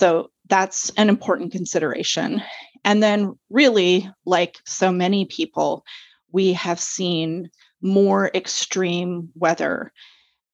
So 0.00 0.30
that's 0.48 0.90
an 0.96 1.08
important 1.08 1.52
consideration. 1.52 2.42
And 2.84 3.02
then, 3.02 3.38
really, 3.50 4.10
like 4.24 4.58
so 4.64 4.90
many 4.90 5.26
people, 5.26 5.84
we 6.32 6.52
have 6.54 6.80
seen 6.80 7.50
more 7.80 8.30
extreme 8.34 9.28
weather. 9.34 9.92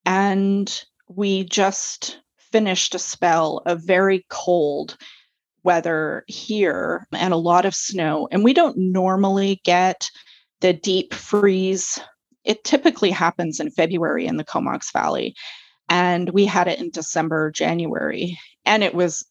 And 0.05 0.85
we 1.09 1.45
just 1.45 2.21
finished 2.37 2.95
a 2.95 2.99
spell 2.99 3.63
of 3.67 3.83
very 3.83 4.27
cold 4.29 4.97
weather 5.63 6.25
here 6.27 7.07
and 7.13 7.33
a 7.33 7.39
lot 7.39 7.65
of 7.65 7.75
snow. 7.75 8.29
And 8.31 8.45
we 8.45 8.55
don't 8.55 8.77
normally 8.77 9.61
get 9.65 10.11
the 10.61 10.73
deep 10.73 11.15
freeze. 11.15 11.99
It 12.49 12.65
typically 12.65 13.13
happens 13.13 13.61
in 13.61 13.71
February 13.71 14.27
in 14.27 14.39
the 14.39 14.45
Comox 14.45 14.91
Valley. 14.91 15.37
And 15.89 16.31
we 16.31 16.47
had 16.47 16.67
it 16.67 16.81
in 16.81 16.91
December, 16.91 17.53
January. 17.53 18.39
And 18.65 18.83
it 18.83 18.95
was 18.95 19.25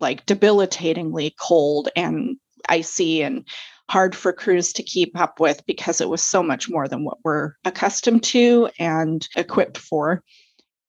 like 0.00 0.26
debilitatingly 0.26 1.34
cold 1.40 1.88
and 1.96 2.36
icy 2.68 3.22
and 3.22 3.46
hard 3.88 4.14
for 4.14 4.32
crews 4.32 4.72
to 4.72 4.82
keep 4.82 5.18
up 5.18 5.40
with 5.40 5.64
because 5.66 6.00
it 6.00 6.08
was 6.08 6.22
so 6.22 6.42
much 6.42 6.68
more 6.68 6.88
than 6.88 7.04
what 7.04 7.18
we're 7.24 7.52
accustomed 7.64 8.22
to 8.24 8.68
and 8.78 9.28
equipped 9.36 9.78
for. 9.78 10.22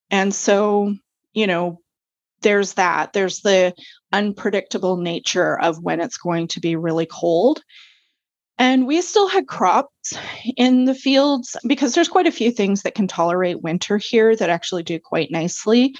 And 0.09 0.33
so, 0.33 0.93
you 1.33 1.47
know, 1.47 1.81
there's 2.41 2.73
that. 2.73 3.13
There's 3.13 3.41
the 3.41 3.73
unpredictable 4.11 4.97
nature 4.97 5.59
of 5.59 5.81
when 5.81 5.99
it's 5.99 6.17
going 6.17 6.47
to 6.49 6.59
be 6.59 6.75
really 6.75 7.05
cold. 7.05 7.61
And 8.57 8.87
we 8.87 9.01
still 9.01 9.27
had 9.27 9.47
crops 9.47 10.13
in 10.55 10.85
the 10.85 10.95
fields 10.95 11.57
because 11.67 11.93
there's 11.93 12.07
quite 12.07 12.27
a 12.27 12.31
few 12.31 12.51
things 12.51 12.83
that 12.83 12.95
can 12.95 13.07
tolerate 13.07 13.61
winter 13.61 13.97
here 13.97 14.35
that 14.35 14.49
actually 14.49 14.83
do 14.83 14.99
quite 14.99 15.29
nicely. 15.29 15.95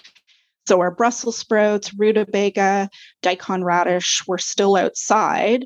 So 0.68 0.80
our 0.80 0.92
Brussels 0.92 1.38
sprouts, 1.38 1.94
rutabaga, 1.94 2.90
daikon 3.22 3.64
radish 3.64 4.26
were 4.26 4.38
still 4.38 4.76
outside. 4.78 5.66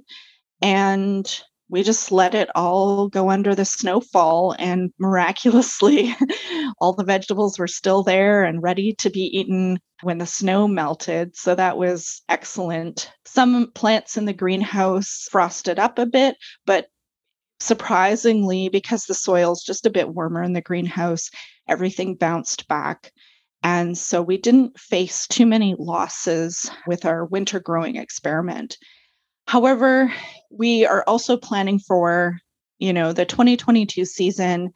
And 0.62 1.42
we 1.70 1.84
just 1.84 2.12
let 2.12 2.34
it 2.34 2.50
all 2.56 3.08
go 3.08 3.30
under 3.30 3.54
the 3.54 3.66
snowfall 3.66 4.56
and 4.58 4.92
miraculously 4.98 6.16
all 6.82 6.94
the 6.94 7.04
vegetables 7.04 7.60
were 7.60 7.68
still 7.68 8.04
there 8.04 8.44
and 8.44 8.64
ready 8.64 8.94
to 8.96 9.10
be 9.10 9.22
eaten 9.22 9.80
when 10.02 10.18
the 10.18 10.26
snow 10.26 10.68
melted. 10.68 11.36
So 11.36 11.54
that 11.56 11.78
was 11.78 12.22
excellent. 12.28 13.12
Some 13.26 13.72
plants 13.74 14.18
in 14.18 14.26
the 14.26 14.34
greenhouse 14.34 15.28
frosted 15.32 15.78
up 15.78 16.00
a 16.00 16.06
bit 16.06 16.36
but 16.66 16.88
surprisingly 17.60 18.70
because 18.70 19.04
the 19.04 19.14
soil's 19.14 19.64
just 19.64 19.86
a 19.86 19.92
bit 19.92 20.10
warmer 20.10 20.42
in 20.42 20.54
the 20.54 20.62
greenhouse 20.62 21.30
everything 21.68 22.16
bounced 22.16 22.68
back. 22.68 23.12
And 23.62 23.98
so 23.98 24.22
we 24.22 24.38
didn't 24.38 24.80
face 24.80 25.28
too 25.28 25.46
many 25.46 25.76
losses 25.78 26.72
with 26.88 27.06
our 27.06 27.26
winter 27.26 27.60
growing 27.60 27.98
experiment 27.98 28.78
However, 29.50 30.14
we 30.52 30.86
are 30.86 31.04
also 31.08 31.36
planning 31.36 31.80
for, 31.80 32.38
you 32.78 32.94
know, 32.94 33.14
the 33.14 33.26
2022 33.26 34.06
season 34.06 34.72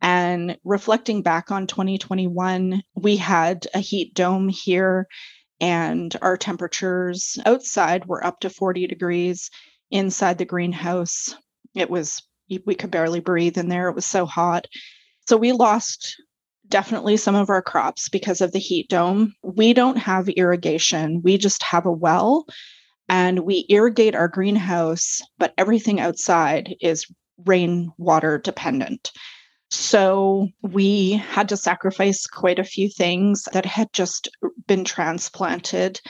and 0.00 0.56
reflecting 0.62 1.22
back 1.22 1.50
on 1.50 1.66
2021, 1.66 2.84
we 2.94 3.16
had 3.16 3.66
a 3.74 3.80
heat 3.80 4.14
dome 4.14 4.48
here 4.48 5.08
and 5.60 6.16
our 6.22 6.36
temperatures 6.36 7.36
outside 7.46 8.06
were 8.06 8.24
up 8.24 8.38
to 8.42 8.48
40 8.48 8.86
degrees. 8.86 9.50
Inside 9.90 10.38
the 10.38 10.44
greenhouse, 10.44 11.34
it 11.74 11.90
was, 11.90 12.22
we 12.64 12.76
could 12.76 12.92
barely 12.92 13.18
breathe 13.18 13.58
in 13.58 13.70
there. 13.70 13.88
It 13.88 13.96
was 13.96 14.06
so 14.06 14.24
hot. 14.24 14.68
So 15.26 15.36
we 15.36 15.50
lost 15.50 16.14
definitely 16.68 17.16
some 17.16 17.34
of 17.34 17.50
our 17.50 17.60
crops 17.60 18.08
because 18.08 18.40
of 18.40 18.52
the 18.52 18.60
heat 18.60 18.88
dome. 18.88 19.34
We 19.42 19.74
don't 19.74 19.98
have 19.98 20.28
irrigation, 20.28 21.22
we 21.24 21.38
just 21.38 21.64
have 21.64 21.86
a 21.86 21.92
well 21.92 22.46
and 23.12 23.40
we 23.40 23.66
irrigate 23.68 24.14
our 24.14 24.26
greenhouse, 24.26 25.20
but 25.36 25.52
everything 25.58 26.00
outside 26.00 26.74
is 26.80 27.06
rainwater 27.44 28.38
dependent. 28.38 29.12
So 29.70 30.48
we 30.62 31.12
had 31.12 31.50
to 31.50 31.58
sacrifice 31.58 32.26
quite 32.26 32.58
a 32.58 32.64
few 32.64 32.88
things 32.88 33.46
that 33.52 33.66
had 33.66 33.92
just 33.92 34.30
been 34.66 34.82
transplanted. 34.84 36.00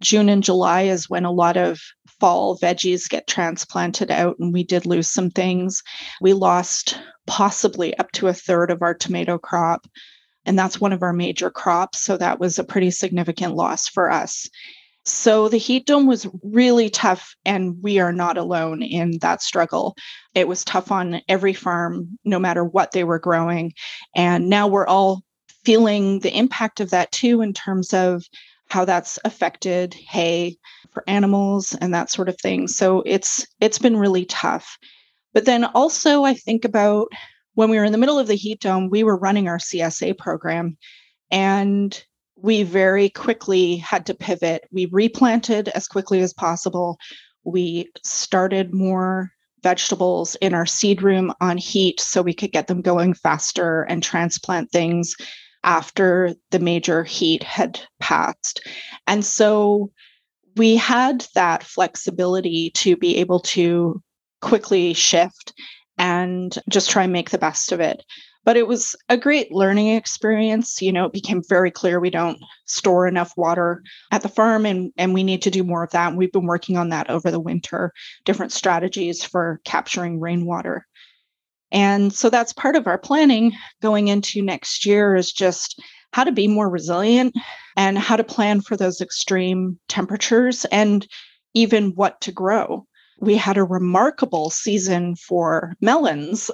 June 0.00 0.28
and 0.28 0.44
July 0.44 0.82
is 0.82 1.10
when 1.10 1.24
a 1.24 1.32
lot 1.32 1.56
of 1.56 1.80
fall 2.20 2.56
veggies 2.56 3.08
get 3.08 3.26
transplanted 3.26 4.12
out, 4.12 4.36
and 4.38 4.52
we 4.52 4.62
did 4.62 4.86
lose 4.86 5.10
some 5.10 5.30
things. 5.30 5.82
We 6.20 6.32
lost 6.32 6.96
possibly 7.26 7.98
up 7.98 8.12
to 8.12 8.28
a 8.28 8.34
third 8.34 8.70
of 8.70 8.82
our 8.82 8.94
tomato 8.94 9.36
crop, 9.36 9.88
and 10.46 10.56
that's 10.56 10.80
one 10.80 10.92
of 10.92 11.02
our 11.02 11.12
major 11.12 11.50
crops. 11.50 12.00
So 12.04 12.16
that 12.18 12.38
was 12.38 12.60
a 12.60 12.64
pretty 12.64 12.92
significant 12.92 13.56
loss 13.56 13.88
for 13.88 14.12
us. 14.12 14.48
So 15.04 15.48
the 15.48 15.58
heat 15.58 15.86
dome 15.86 16.06
was 16.06 16.28
really 16.42 16.88
tough, 16.88 17.34
and 17.44 17.82
we 17.82 17.98
are 17.98 18.12
not 18.12 18.38
alone 18.38 18.82
in 18.82 19.18
that 19.18 19.42
struggle. 19.42 19.96
It 20.34 20.46
was 20.46 20.64
tough 20.64 20.92
on 20.92 21.20
every 21.28 21.54
farm, 21.54 22.18
no 22.24 22.38
matter 22.38 22.64
what 22.64 22.92
they 22.92 23.02
were 23.02 23.18
growing. 23.18 23.72
And 24.14 24.48
now 24.48 24.68
we're 24.68 24.86
all 24.86 25.22
feeling 25.64 26.20
the 26.20 26.36
impact 26.36 26.80
of 26.80 26.90
that 26.90 27.10
too, 27.10 27.40
in 27.40 27.52
terms 27.52 27.92
of 27.92 28.24
how 28.68 28.84
that's 28.84 29.18
affected 29.24 29.92
hay 29.94 30.56
for 30.92 31.04
animals 31.06 31.74
and 31.80 31.92
that 31.92 32.10
sort 32.10 32.28
of 32.28 32.38
thing. 32.40 32.68
So 32.68 33.02
it's 33.04 33.46
it's 33.60 33.78
been 33.78 33.96
really 33.96 34.24
tough. 34.24 34.78
But 35.34 35.44
then 35.44 35.64
also 35.64 36.24
I 36.24 36.34
think 36.34 36.64
about 36.64 37.08
when 37.54 37.70
we 37.70 37.78
were 37.78 37.84
in 37.84 37.92
the 37.92 37.98
middle 37.98 38.18
of 38.18 38.28
the 38.28 38.34
heat 38.34 38.60
dome, 38.60 38.88
we 38.88 39.04
were 39.04 39.16
running 39.16 39.48
our 39.48 39.58
CSA 39.58 40.16
program 40.16 40.76
and 41.30 42.02
we 42.42 42.64
very 42.64 43.08
quickly 43.08 43.76
had 43.76 44.04
to 44.06 44.14
pivot. 44.14 44.64
We 44.72 44.86
replanted 44.86 45.68
as 45.68 45.86
quickly 45.86 46.20
as 46.20 46.34
possible. 46.34 46.98
We 47.44 47.90
started 48.04 48.74
more 48.74 49.30
vegetables 49.62 50.34
in 50.36 50.52
our 50.52 50.66
seed 50.66 51.02
room 51.02 51.32
on 51.40 51.56
heat 51.56 52.00
so 52.00 52.20
we 52.20 52.34
could 52.34 52.50
get 52.50 52.66
them 52.66 52.82
going 52.82 53.14
faster 53.14 53.82
and 53.82 54.02
transplant 54.02 54.72
things 54.72 55.14
after 55.62 56.34
the 56.50 56.58
major 56.58 57.04
heat 57.04 57.44
had 57.44 57.80
passed. 58.00 58.66
And 59.06 59.24
so 59.24 59.92
we 60.56 60.76
had 60.76 61.24
that 61.36 61.62
flexibility 61.62 62.70
to 62.74 62.96
be 62.96 63.18
able 63.18 63.38
to 63.40 64.02
quickly 64.40 64.94
shift 64.94 65.54
and 65.96 66.58
just 66.68 66.90
try 66.90 67.04
and 67.04 67.12
make 67.12 67.30
the 67.30 67.38
best 67.38 67.70
of 67.70 67.78
it 67.78 68.02
but 68.44 68.56
it 68.56 68.66
was 68.66 68.96
a 69.08 69.16
great 69.16 69.52
learning 69.52 69.88
experience 69.88 70.82
you 70.82 70.92
know 70.92 71.04
it 71.04 71.12
became 71.12 71.42
very 71.48 71.70
clear 71.70 72.00
we 72.00 72.10
don't 72.10 72.38
store 72.66 73.06
enough 73.06 73.32
water 73.36 73.82
at 74.10 74.22
the 74.22 74.28
farm 74.28 74.66
and 74.66 74.92
and 74.96 75.14
we 75.14 75.22
need 75.22 75.42
to 75.42 75.50
do 75.50 75.64
more 75.64 75.82
of 75.82 75.90
that 75.90 76.08
and 76.08 76.18
we've 76.18 76.32
been 76.32 76.46
working 76.46 76.76
on 76.76 76.88
that 76.88 77.08
over 77.10 77.30
the 77.30 77.40
winter 77.40 77.92
different 78.24 78.52
strategies 78.52 79.24
for 79.24 79.60
capturing 79.64 80.20
rainwater. 80.20 80.86
And 81.70 82.12
so 82.12 82.28
that's 82.28 82.52
part 82.52 82.76
of 82.76 82.86
our 82.86 82.98
planning 82.98 83.52
going 83.80 84.08
into 84.08 84.42
next 84.42 84.84
year 84.84 85.14
is 85.14 85.32
just 85.32 85.80
how 86.12 86.24
to 86.24 86.32
be 86.32 86.46
more 86.46 86.68
resilient 86.68 87.34
and 87.76 87.98
how 87.98 88.16
to 88.16 88.24
plan 88.24 88.60
for 88.60 88.76
those 88.76 89.00
extreme 89.00 89.78
temperatures 89.88 90.66
and 90.66 91.06
even 91.54 91.90
what 91.94 92.20
to 92.22 92.32
grow 92.32 92.86
we 93.22 93.36
had 93.36 93.56
a 93.56 93.62
remarkable 93.62 94.50
season 94.50 95.14
for 95.14 95.74
melons, 95.80 96.50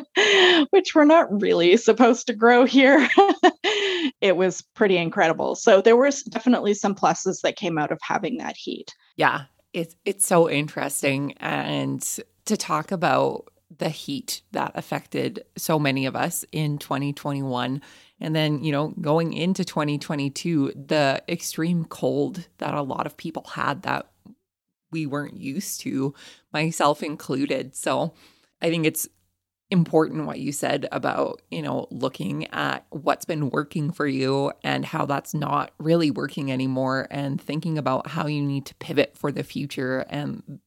which 0.70 0.94
were 0.94 1.06
not 1.06 1.40
really 1.40 1.78
supposed 1.78 2.26
to 2.26 2.34
grow 2.34 2.66
here. 2.66 3.08
it 4.20 4.36
was 4.36 4.60
pretty 4.74 4.98
incredible. 4.98 5.54
So 5.54 5.80
there 5.80 5.96
were 5.96 6.10
definitely 6.28 6.74
some 6.74 6.94
pluses 6.94 7.40
that 7.40 7.56
came 7.56 7.78
out 7.78 7.90
of 7.90 7.98
having 8.02 8.36
that 8.36 8.54
heat. 8.54 8.94
Yeah, 9.16 9.44
it's 9.72 9.96
it's 10.04 10.26
so 10.26 10.48
interesting 10.48 11.32
and 11.40 12.02
to 12.44 12.56
talk 12.58 12.92
about 12.92 13.48
the 13.78 13.88
heat 13.88 14.42
that 14.52 14.72
affected 14.74 15.42
so 15.56 15.78
many 15.78 16.04
of 16.04 16.14
us 16.14 16.44
in 16.52 16.78
2021 16.78 17.80
and 18.20 18.36
then 18.36 18.62
you 18.62 18.70
know 18.70 18.88
going 19.00 19.32
into 19.32 19.64
2022 19.64 20.72
the 20.76 21.20
extreme 21.28 21.84
cold 21.86 22.46
that 22.58 22.74
a 22.74 22.82
lot 22.82 23.06
of 23.06 23.16
people 23.16 23.44
had 23.54 23.82
that 23.82 24.06
we 24.94 25.04
weren't 25.06 25.36
used 25.36 25.80
to, 25.80 26.14
myself 26.52 27.02
included. 27.02 27.74
So 27.74 28.14
I 28.62 28.70
think 28.70 28.86
it's 28.86 29.08
important 29.70 30.26
what 30.26 30.38
you 30.38 30.52
said 30.52 30.86
about, 30.92 31.42
you 31.50 31.60
know, 31.60 31.88
looking 31.90 32.46
at 32.52 32.86
what's 32.90 33.24
been 33.24 33.50
working 33.50 33.90
for 33.90 34.06
you 34.06 34.52
and 34.62 34.84
how 34.84 35.04
that's 35.04 35.34
not 35.34 35.72
really 35.78 36.12
working 36.12 36.52
anymore 36.52 37.08
and 37.10 37.40
thinking 37.40 37.76
about 37.76 38.06
how 38.06 38.28
you 38.28 38.40
need 38.40 38.66
to 38.66 38.74
pivot 38.76 39.18
for 39.18 39.32
the 39.32 39.42
future 39.42 40.06
and 40.08 40.60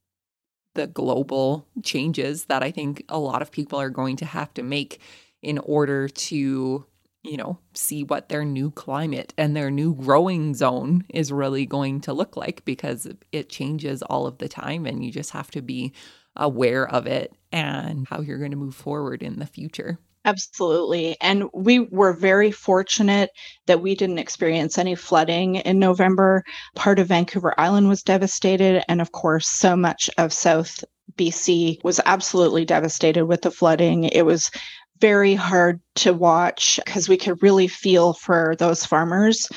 the 0.75 0.87
global 0.87 1.65
changes 1.83 2.45
that 2.45 2.63
I 2.63 2.69
think 2.69 3.03
a 3.07 3.17
lot 3.17 3.41
of 3.41 3.51
people 3.51 3.79
are 3.79 3.89
going 3.89 4.17
to 4.17 4.25
have 4.25 4.53
to 4.55 4.63
make 4.63 4.99
in 5.41 5.57
order 5.59 6.09
to 6.09 6.85
you 7.27 7.37
know, 7.37 7.59
see 7.73 8.03
what 8.03 8.29
their 8.29 8.45
new 8.45 8.71
climate 8.71 9.33
and 9.37 9.55
their 9.55 9.69
new 9.69 9.93
growing 9.93 10.55
zone 10.55 11.03
is 11.09 11.31
really 11.31 11.65
going 11.65 12.01
to 12.01 12.13
look 12.13 12.37
like 12.37 12.63
because 12.65 13.07
it 13.31 13.49
changes 13.49 14.01
all 14.01 14.25
of 14.25 14.37
the 14.37 14.47
time 14.47 14.85
and 14.85 15.03
you 15.03 15.11
just 15.11 15.31
have 15.31 15.51
to 15.51 15.61
be 15.61 15.93
aware 16.35 16.87
of 16.87 17.05
it 17.07 17.33
and 17.51 18.07
how 18.07 18.21
you're 18.21 18.37
going 18.37 18.51
to 18.51 18.57
move 18.57 18.75
forward 18.75 19.21
in 19.21 19.39
the 19.39 19.45
future. 19.45 19.99
Absolutely. 20.25 21.15
And 21.21 21.45
we 21.53 21.79
were 21.79 22.11
very 22.11 22.51
fortunate 22.51 23.29
that 23.65 23.81
we 23.81 23.95
didn't 23.95 24.19
experience 24.19 24.77
any 24.77 24.93
flooding 24.93 25.55
in 25.55 25.79
November. 25.79 26.43
Part 26.75 26.99
of 26.99 27.07
Vancouver 27.07 27.53
Island 27.57 27.87
was 27.87 28.03
devastated. 28.03 28.83
And 28.89 28.99
of 28.99 29.13
course, 29.13 29.47
so 29.47 29.77
much 29.77 30.09
of 30.17 30.33
South 30.33 30.83
BC 31.15 31.81
was 31.83 32.01
absolutely 32.05 32.65
devastated 32.65 33.25
with 33.25 33.41
the 33.41 33.51
flooding. 33.51 34.03
It 34.03 34.25
was 34.25 34.51
very 34.99 35.35
hard 35.35 35.81
to 35.95 36.13
watch 36.13 36.79
because 36.85 37.07
we 37.07 37.17
could 37.17 37.41
really 37.43 37.67
feel 37.67 38.13
for 38.13 38.55
those 38.57 38.85
farmers. 38.85 39.47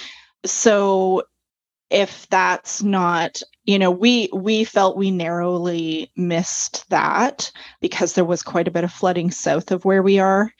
So 0.44 1.22
if 1.90 2.29
that's 2.29 2.83
not 2.83 3.42
you 3.64 3.79
know 3.79 3.90
we 3.90 4.29
we 4.33 4.64
felt 4.64 4.96
we 4.96 5.11
narrowly 5.11 6.11
missed 6.16 6.88
that 6.88 7.50
because 7.81 8.14
there 8.14 8.24
was 8.24 8.42
quite 8.42 8.68
a 8.68 8.70
bit 8.70 8.85
of 8.85 8.92
flooding 8.92 9.31
south 9.31 9.70
of 9.72 9.85
where 9.85 10.03
we 10.03 10.18
are 10.18 10.53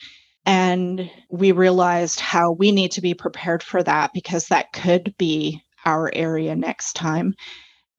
and 0.45 1.11
we 1.31 1.53
realized 1.53 2.19
how 2.19 2.51
we 2.51 2.73
need 2.73 2.91
to 2.91 3.01
be 3.01 3.15
prepared 3.15 3.63
for 3.63 3.83
that 3.83 4.11
because 4.13 4.49
that 4.49 4.73
could 4.73 5.15
be 5.19 5.63
our 5.85 6.11
area 6.15 6.55
next 6.57 6.95
time 6.95 7.35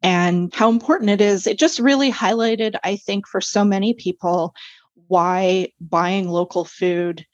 and 0.03 0.53
how 0.53 0.69
important 0.69 1.09
it 1.09 1.21
is 1.21 1.47
it 1.47 1.57
just 1.57 1.79
really 1.79 2.11
highlighted 2.11 2.75
i 2.83 2.95
think 2.97 3.25
for 3.27 3.39
so 3.39 3.63
many 3.63 3.93
people 3.93 4.53
why 5.11 5.67
buying 5.81 6.29
local 6.29 6.63
food 6.63 7.25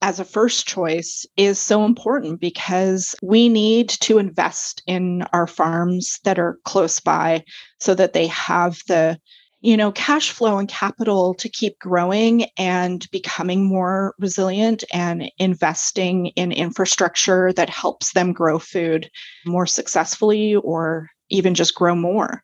as 0.00 0.18
a 0.18 0.24
first 0.24 0.66
choice 0.66 1.26
is 1.36 1.58
so 1.58 1.84
important 1.84 2.40
because 2.40 3.14
we 3.22 3.50
need 3.50 3.90
to 3.90 4.16
invest 4.16 4.82
in 4.86 5.22
our 5.34 5.46
farms 5.46 6.20
that 6.24 6.38
are 6.38 6.58
close 6.64 7.00
by 7.00 7.44
so 7.80 7.94
that 7.94 8.14
they 8.14 8.26
have 8.28 8.80
the 8.88 9.18
you 9.60 9.76
know 9.76 9.92
cash 9.92 10.30
flow 10.30 10.56
and 10.56 10.70
capital 10.70 11.34
to 11.34 11.50
keep 11.50 11.78
growing 11.80 12.46
and 12.56 13.06
becoming 13.10 13.62
more 13.66 14.14
resilient 14.18 14.82
and 14.94 15.30
investing 15.36 16.28
in 16.28 16.50
infrastructure 16.50 17.52
that 17.52 17.68
helps 17.68 18.14
them 18.14 18.32
grow 18.32 18.58
food 18.58 19.10
more 19.44 19.66
successfully 19.66 20.54
or 20.54 21.10
even 21.28 21.54
just 21.54 21.74
grow 21.74 21.94
more. 21.94 22.42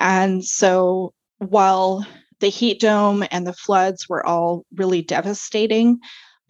And 0.00 0.44
so 0.44 1.14
while 1.38 2.04
the 2.44 2.50
heat 2.50 2.78
dome 2.78 3.24
and 3.30 3.46
the 3.46 3.54
floods 3.54 4.06
were 4.06 4.24
all 4.26 4.66
really 4.76 5.00
devastating 5.00 5.98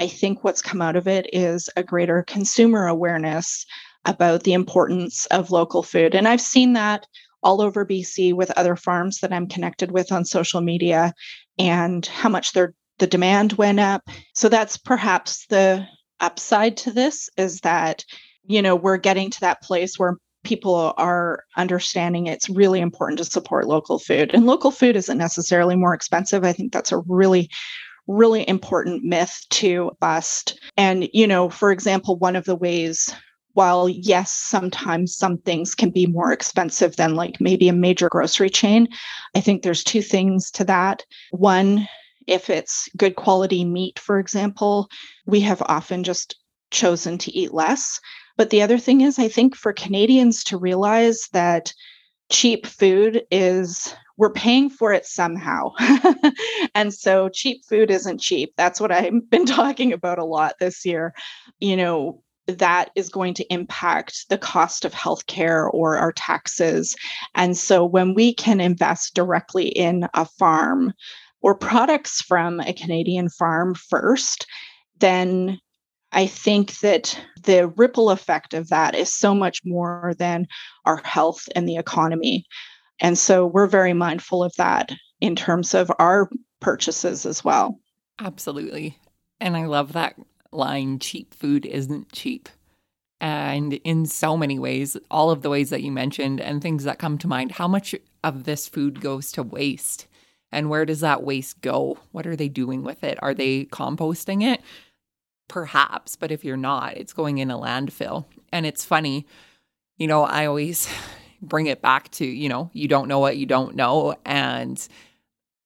I 0.01 0.09
think 0.09 0.43
what's 0.43 0.63
come 0.63 0.83
out 0.83 0.97
of 0.97 1.07
it 1.07 1.31
is 1.33 1.71
a 1.77 1.83
greater 1.83 2.25
consumer 2.25 2.87
awareness 2.87 3.65
about 4.05 4.43
the 4.43 4.53
importance 4.53 5.27
of 5.27 5.51
local 5.51 5.83
food. 5.83 6.15
And 6.15 6.27
I've 6.27 6.41
seen 6.41 6.73
that 6.73 7.07
all 7.43 7.61
over 7.61 7.87
BC 7.87 8.35
with 8.35 8.51
other 8.53 8.77
farms 8.77 9.21
that 9.21 9.33
I'm 9.33 9.47
connected 9.47 9.93
with 9.93 10.11
on 10.11 10.25
social 10.25 10.61
media 10.61 11.15
and 11.59 12.05
how 12.07 12.29
much 12.29 12.53
their 12.53 12.75
the 12.99 13.07
demand 13.07 13.55
went 13.55 13.81
up. 13.81 14.03
So 14.35 14.49
that's 14.49 14.77
perhaps 14.77 15.47
the 15.47 15.87
upside 16.21 16.77
to 16.79 16.93
this 16.93 17.29
is 17.37 17.61
that 17.61 18.05
you 18.47 18.63
know 18.63 18.77
we're 18.77 18.97
getting 18.97 19.31
to 19.31 19.41
that 19.41 19.63
place 19.63 19.99
where 19.99 20.17
people 20.45 20.95
are 20.97 21.45
understanding 21.57 22.27
it's 22.27 22.49
really 22.49 22.81
important 22.81 23.19
to 23.19 23.25
support 23.25 23.67
local 23.67 23.99
food. 23.99 24.31
And 24.33 24.47
local 24.47 24.71
food 24.71 24.97
isn't 24.97 25.19
necessarily 25.19 25.77
more 25.77 25.95
expensive. 25.95 26.45
I 26.45 26.53
think 26.53 26.73
that's 26.73 26.93
a 26.93 26.99
really 27.09 27.51
really 28.07 28.47
important 28.47 29.03
myth 29.03 29.47
to 29.49 29.91
bust. 29.99 30.61
And, 30.77 31.09
you 31.15 31.27
know, 31.27 31.49
for 31.49 31.73
example, 31.73 32.19
one 32.19 32.37
of 32.37 32.45
the 32.45 32.55
ways 32.55 33.15
while 33.55 33.89
yes 33.89 34.31
sometimes 34.33 35.17
some 35.17 35.39
things 35.39 35.75
can 35.75 35.91
be 35.91 36.07
more 36.07 36.33
expensive 36.33 36.97
than 36.97 37.15
like 37.15 37.41
maybe 37.41 37.69
a 37.69 37.73
major 37.73 38.09
grocery 38.09 38.51
chain 38.51 38.89
i 39.35 39.41
think 39.41 39.63
there's 39.63 39.85
two 39.85 40.03
things 40.03 40.51
to 40.51 40.65
that. 40.65 41.05
One 41.31 41.89
if 42.27 42.51
it's 42.51 42.89
good 42.97 43.17
quality 43.17 43.65
meat 43.65 43.99
for 43.99 44.19
example 44.19 44.89
we 45.27 45.41
have 45.41 45.63
often 45.67 46.03
just 46.03 46.37
chosen 46.71 47.17
to 47.19 47.33
eat 47.33 47.55
less 47.55 48.01
but 48.37 48.51
the 48.51 48.63
other 48.63 48.79
thing 48.79 49.01
is 49.01 49.19
i 49.19 49.29
think 49.29 49.55
for 49.55 49.73
canadians 49.73 50.45
to 50.45 50.57
realize 50.57 51.29
that 51.33 51.73
cheap 52.31 52.67
food 52.67 53.23
is 53.31 53.95
we're 54.17 54.33
paying 54.33 54.71
for 54.71 54.93
it 54.93 55.07
somehow. 55.07 55.73
and 56.75 56.95
so 56.95 57.29
cheap 57.29 57.65
food 57.69 57.91
isn't 57.91 58.21
cheap. 58.21 58.53
That's 58.57 58.81
what 58.81 58.93
I've 58.93 59.13
been 59.31 59.47
talking 59.47 59.93
about 59.93 60.19
a 60.19 60.25
lot 60.25 60.55
this 60.61 60.85
year. 60.85 61.15
You 61.59 61.77
know, 61.77 62.23
that 62.47 62.91
is 62.95 63.09
going 63.09 63.35
to 63.35 63.53
impact 63.53 64.29
the 64.29 64.39
cost 64.39 64.85
of 64.85 64.93
healthcare 64.93 65.73
or 65.73 65.97
our 65.97 66.13
taxes. 66.13 66.95
And 67.35 67.57
so 67.57 67.85
when 67.85 68.15
we 68.15 68.35
can 68.35 68.61
invest 68.61 69.15
directly 69.15 69.69
in 69.69 70.07
a 70.15 70.27
farm 70.27 70.93
or 71.41 71.55
products 71.57 72.21
from 72.21 72.61
a 72.61 72.75
Canadian 72.75 73.31
farm 73.31 73.75
first, 73.75 74.47
then 74.99 75.59
I 76.15 76.27
think 76.27 76.79
that 76.79 77.19
the 77.43 77.69
ripple 77.77 78.11
effect 78.11 78.55
of 78.55 78.69
that 78.69 78.95
is 78.95 79.13
so 79.13 79.35
much 79.35 79.61
more 79.65 80.15
than 80.19 80.47
our 80.87 81.01
health 81.05 81.49
and 81.55 81.69
the 81.69 81.77
economy. 81.77 82.47
And 83.01 83.19
so 83.19 83.47
we're 83.47 83.67
very 83.67 83.93
mindful 83.93 84.43
of 84.43 84.55
that 84.57 84.93
in 85.21 85.35
terms 85.35 85.75
of 85.75 85.91
our 85.99 86.31
purchases 86.61 87.27
as 87.27 87.45
well. 87.45 87.79
Absolutely. 88.21 88.99
And 89.41 89.57
I 89.57 89.67
love 89.67 89.93
that 89.93 90.15
line 90.53 91.01
cheap 91.01 91.35
food 91.35 91.67
isn't 91.67 92.13
cheap. 92.13 92.49
And 93.21 93.75
in 93.85 94.07
so 94.07 94.37
many 94.37 94.59
ways, 94.59 94.97
all 95.11 95.31
of 95.31 95.43
the 95.43 95.51
ways 95.51 95.71
that 95.71 95.83
you 95.83 95.91
mentioned 95.91 96.41
and 96.41 96.63
things 96.63 96.85
that 96.85 96.99
come 96.99 97.19
to 97.19 97.29
mind, 97.29 97.53
how 97.53 97.67
much 97.67 97.95
of 98.23 98.45
this 98.45 98.69
food 98.69 99.01
goes 99.01 99.33
to 99.33 99.43
waste? 99.43 100.07
And 100.53 100.71
where 100.71 100.85
does 100.85 101.01
that 101.01 101.25
waste 101.25 101.61
go? 101.61 101.99
What 102.13 102.27
are 102.27 102.37
they 102.37 102.49
doing 102.49 102.85
with 102.85 103.03
it? 103.03 103.19
Are 103.21 103.35
they 103.35 103.65
composting 103.65 104.45
it? 104.45 104.61
Perhaps, 105.49 106.17
but 106.17 106.33
if 106.33 106.45
you're 106.45 106.57
not, 106.57 106.97
it's 106.97 107.13
going 107.13 107.39
in 107.39 107.51
a 107.51 107.59
landfill. 107.59 108.25
And 108.53 108.67
it's 108.67 108.85
funny, 108.85 109.27
you 109.99 110.07
know, 110.07 110.25
I 110.25 110.47
always 110.47 110.89
bring 111.43 111.67
it 111.67 111.83
back 111.83 112.11
to, 112.13 112.25
you 112.25 112.49
know, 112.49 112.71
you 112.73 112.89
don't 112.89 113.09
know 113.09 113.19
what 113.19 113.37
you 113.37 113.47
don't 113.47 113.75
know. 113.75 114.17
And 114.25 114.87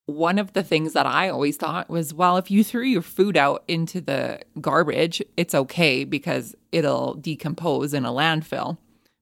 one 0.05 0.39
of 0.39 0.53
the 0.53 0.63
things 0.63 0.93
that 0.93 1.05
I 1.05 1.29
always 1.29 1.57
thought 1.57 1.89
was, 1.89 2.13
well, 2.13 2.37
if 2.37 2.49
you 2.49 2.63
threw 2.63 2.83
your 2.83 3.01
food 3.01 3.37
out 3.37 3.63
into 3.67 4.01
the 4.01 4.39
garbage, 4.59 5.21
it's 5.37 5.55
okay 5.55 6.03
because 6.03 6.55
it'll 6.71 7.13
decompose 7.15 7.93
in 7.93 8.05
a 8.05 8.11
landfill. 8.11 8.77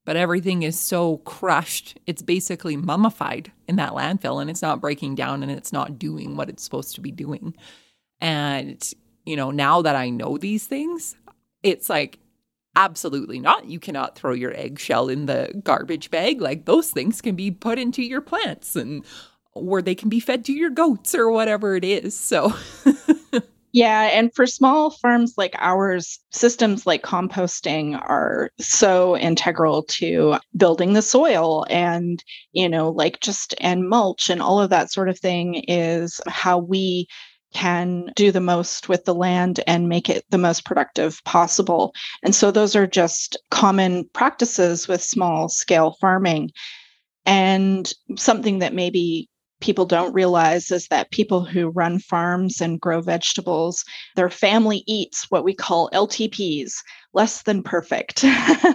But 0.06 0.16
everything 0.16 0.64
is 0.64 0.80
so 0.80 1.18
crushed, 1.18 2.00
it's 2.08 2.22
basically 2.22 2.78
mummified 2.78 3.52
in 3.68 3.76
that 3.76 3.92
landfill 3.92 4.42
and 4.42 4.50
it's 4.50 4.62
not 4.62 4.80
breaking 4.80 5.16
down 5.16 5.44
and 5.44 5.52
it's 5.52 5.74
not 5.74 6.00
doing 6.00 6.38
what 6.38 6.50
it's 6.50 6.64
supposed 6.64 6.96
to 6.96 7.02
be 7.02 7.12
doing. 7.12 7.54
And, 8.22 8.82
you 9.28 9.36
know, 9.36 9.52
now 9.52 9.82
that 9.82 9.96
I 9.96 10.10
know 10.10 10.38
these 10.38 10.66
things, 10.66 11.16
it's 11.64 11.90
like 11.90 12.20
Absolutely 12.78 13.40
not. 13.40 13.66
You 13.66 13.80
cannot 13.80 14.16
throw 14.16 14.34
your 14.34 14.54
eggshell 14.56 15.10
in 15.10 15.26
the 15.26 15.60
garbage 15.64 16.12
bag. 16.12 16.42
Like 16.42 16.66
those 16.66 16.92
things 16.92 17.22
can 17.22 17.36
be 17.36 17.50
put 17.50 17.80
into 17.80 18.04
your 18.04 18.22
plants 18.22 18.76
and 18.76 19.04
or 19.54 19.82
they 19.82 19.96
can 19.96 20.10
be 20.10 20.20
fed 20.20 20.46
to 20.46 20.54
your 20.54 20.70
goats 20.70 21.16
or 21.16 21.32
whatever 21.32 21.76
it 21.76 21.84
is. 21.84 22.16
So 22.16 22.54
Yeah, 23.74 24.04
and 24.14 24.34
for 24.34 24.48
small 24.48 24.92
farms 24.92 25.34
like 25.38 25.56
ours, 25.60 26.20
systems 26.32 26.88
like 26.88 27.04
composting 27.04 27.96
are 28.02 28.50
so 28.60 29.18
integral 29.18 29.84
to 29.84 30.38
building 30.56 30.94
the 30.94 31.02
soil 31.02 31.66
and, 31.70 32.24
you 32.54 32.70
know, 32.70 32.90
like 32.90 33.20
just 33.20 33.54
and 33.60 33.88
mulch 33.90 34.30
and 34.30 34.42
all 34.42 34.60
of 34.60 34.70
that 34.70 34.92
sort 34.92 35.10
of 35.10 35.20
thing 35.20 35.64
is 35.68 36.22
how 36.28 36.58
we 36.58 37.08
can 37.54 38.12
do 38.16 38.32
the 38.32 38.42
most 38.42 38.90
with 38.90 39.06
the 39.06 39.16
land 39.16 39.62
and 39.68 39.90
make 39.90 40.10
it 40.10 40.26
the 40.30 40.38
most 40.38 40.66
productive 40.66 41.22
possible. 41.24 41.94
And 42.24 42.36
so 42.36 42.52
those 42.52 42.76
are 42.76 42.88
just 42.88 43.38
common 43.52 44.10
practices 44.14 44.88
with 44.88 45.02
small 45.02 45.50
scale 45.50 45.96
farming. 46.00 46.52
And 47.26 47.92
something 48.18 48.60
that 48.60 48.74
maybe 48.74 49.30
people 49.60 49.86
don't 49.86 50.14
realize 50.14 50.72
is 50.72 50.88
that 50.90 51.12
people 51.12 51.44
who 51.44 51.70
run 51.70 52.00
farms 52.00 52.62
and 52.62 52.80
grow 52.80 53.02
vegetables, 53.02 53.84
their 54.16 54.30
family 54.30 54.84
eats 54.86 55.26
what 55.30 55.44
we 55.44 55.54
call 55.54 55.90
LTPs, 55.94 56.74
less 57.18 57.42
than 57.42 57.64
perfect. 57.64 58.24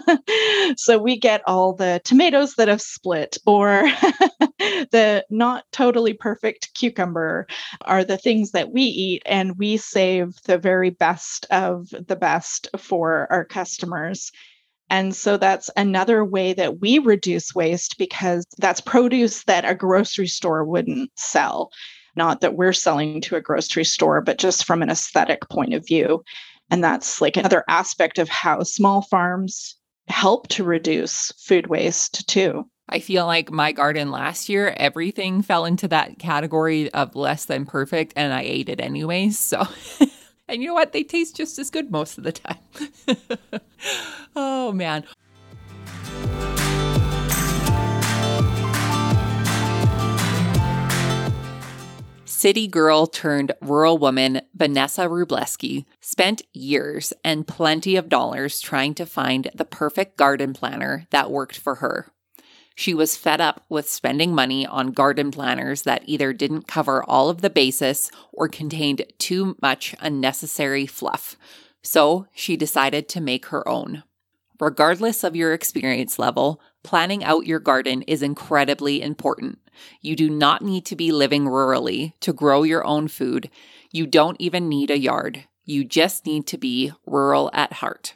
so 0.77 0.99
we 0.99 1.17
get 1.17 1.43
all 1.47 1.73
the 1.75 2.01
tomatoes 2.05 2.55
that 2.57 2.67
have 2.67 2.83
split 2.83 3.39
or 3.47 3.83
the 4.91 5.25
not 5.31 5.65
totally 5.71 6.13
perfect 6.13 6.75
cucumber 6.75 7.47
are 7.83 8.03
the 8.03 8.19
things 8.19 8.51
that 8.51 8.73
we 8.73 8.83
eat 8.83 9.23
and 9.27 9.59
we 9.59 9.77
save 9.77 10.35
the 10.47 10.59
very 10.59 10.91
best 10.91 11.47
of 11.53 11.89
the 11.91 12.17
best 12.17 12.67
for 12.77 13.29
our 13.31 13.45
customers. 13.45 14.33
And 14.91 15.15
so 15.15 15.37
that's 15.37 15.71
another 15.77 16.25
way 16.25 16.53
that 16.53 16.81
we 16.81 16.99
reduce 16.99 17.55
waste 17.55 17.97
because 17.97 18.45
that's 18.59 18.81
produce 18.81 19.45
that 19.45 19.65
a 19.65 19.77
grocery 19.77 20.27
store 20.27 20.65
wouldn't 20.65 21.13
sell. 21.15 21.71
Not 22.17 22.41
that 22.41 22.57
we're 22.57 22.73
selling 22.73 23.21
to 23.23 23.37
a 23.37 23.41
grocery 23.41 23.85
store, 23.85 24.21
but 24.21 24.39
just 24.39 24.67
from 24.67 24.83
an 24.83 24.91
aesthetic 24.91 25.49
point 25.49 25.75
of 25.75 25.87
view. 25.87 26.25
And 26.73 26.83
that's 26.83 27.21
like 27.21 27.37
another 27.37 27.65
aspect 27.69 28.19
of 28.19 28.31
how 28.31 28.63
small 28.63 29.03
farms 29.03 29.77
help 30.09 30.49
to 30.49 30.65
reduce 30.65 31.31
food 31.39 31.67
waste 31.67 32.27
too. 32.27 32.65
I 32.89 32.99
feel 32.99 33.27
like 33.27 33.51
my 33.51 33.73
garden 33.73 34.11
last 34.11 34.49
year, 34.49 34.75
everything 34.79 35.43
fell 35.43 35.67
into 35.67 35.87
that 35.89 36.19
category 36.19 36.91
of 36.95 37.15
less 37.15 37.45
than 37.45 37.67
perfect, 37.67 38.15
and 38.17 38.33
I 38.33 38.41
ate 38.41 38.71
it 38.71 38.81
anyways. 38.81 39.39
So, 39.39 39.67
and 40.49 40.63
you 40.63 40.69
know 40.69 40.75
what? 40.75 40.93
They 40.93 41.05
taste 41.05 41.37
just 41.37 41.59
as 41.59 41.69
good 41.69 41.91
most 41.91 42.17
of 42.17 42.25
the 42.25 42.33
time. 42.33 42.59
oh, 44.37 44.73
man. 44.73 45.05
City 52.43 52.67
girl 52.67 53.07
turned 53.07 53.53
rural 53.61 53.99
woman 53.99 54.41
Vanessa 54.53 55.03
Wrubleski 55.03 55.85
spent 56.01 56.43
years 56.53 57.13
and 57.23 57.47
plenty 57.47 57.95
of 57.95 58.09
dollars 58.09 58.61
trying 58.61 58.95
to 58.95 59.07
find 59.07 59.49
the 59.55 59.65
perfect 59.65 60.17
garden 60.17 60.53
planner 60.53 61.07
that 61.11 61.31
worked 61.31 61.57
for 61.57 61.77
her. 61.77 62.09
She 62.75 62.95
was 62.95 63.17
fed 63.17 63.41
up 63.41 63.65
with 63.69 63.89
spending 63.89 64.35
money 64.35 64.67
on 64.67 64.91
garden 64.91 65.31
planners 65.31 65.83
that 65.83 66.03
either 66.07 66.33
didn't 66.33 66.67
cover 66.67 67.05
all 67.05 67.31
of 67.31 67.43
the 67.43 67.49
basis 67.49 68.11
or 68.33 68.49
contained 68.49 69.05
too 69.19 69.57
much 69.63 69.95
unnecessary 70.01 70.85
fluff. 70.85 71.37
So 71.81 72.27
she 72.35 72.57
decided 72.57 73.09
to 73.11 73.21
make 73.21 73.47
her 73.47 73.69
own. 73.69 74.03
Regardless 74.63 75.25
of 75.25 75.35
your 75.35 75.53
experience 75.53 76.21
level, 76.21 76.61
planning 76.85 77.25
out 77.25 77.49
your 77.49 77.59
garden 77.59 78.03
is 78.03 78.23
incredibly 78.23 79.03
important. 79.03 79.59
You 80.01 80.15
do 80.15 80.31
not 80.31 80.63
need 80.63 80.87
to 80.87 80.95
be 80.95 81.11
living 81.11 81.47
rurally 81.47 82.13
to 82.21 82.33
grow 82.33 82.63
your 82.63 82.87
own 82.87 83.09
food. 83.09 83.51
You 83.91 84.07
don't 84.07 84.41
even 84.41 84.69
need 84.69 84.93
a 84.93 85.01
yard. 85.01 85.47
You 85.65 85.83
just 85.83 86.27
need 86.27 86.47
to 86.47 86.59
be 86.59 86.93
rural 87.07 87.51
at 87.53 87.73
heart. 87.73 88.15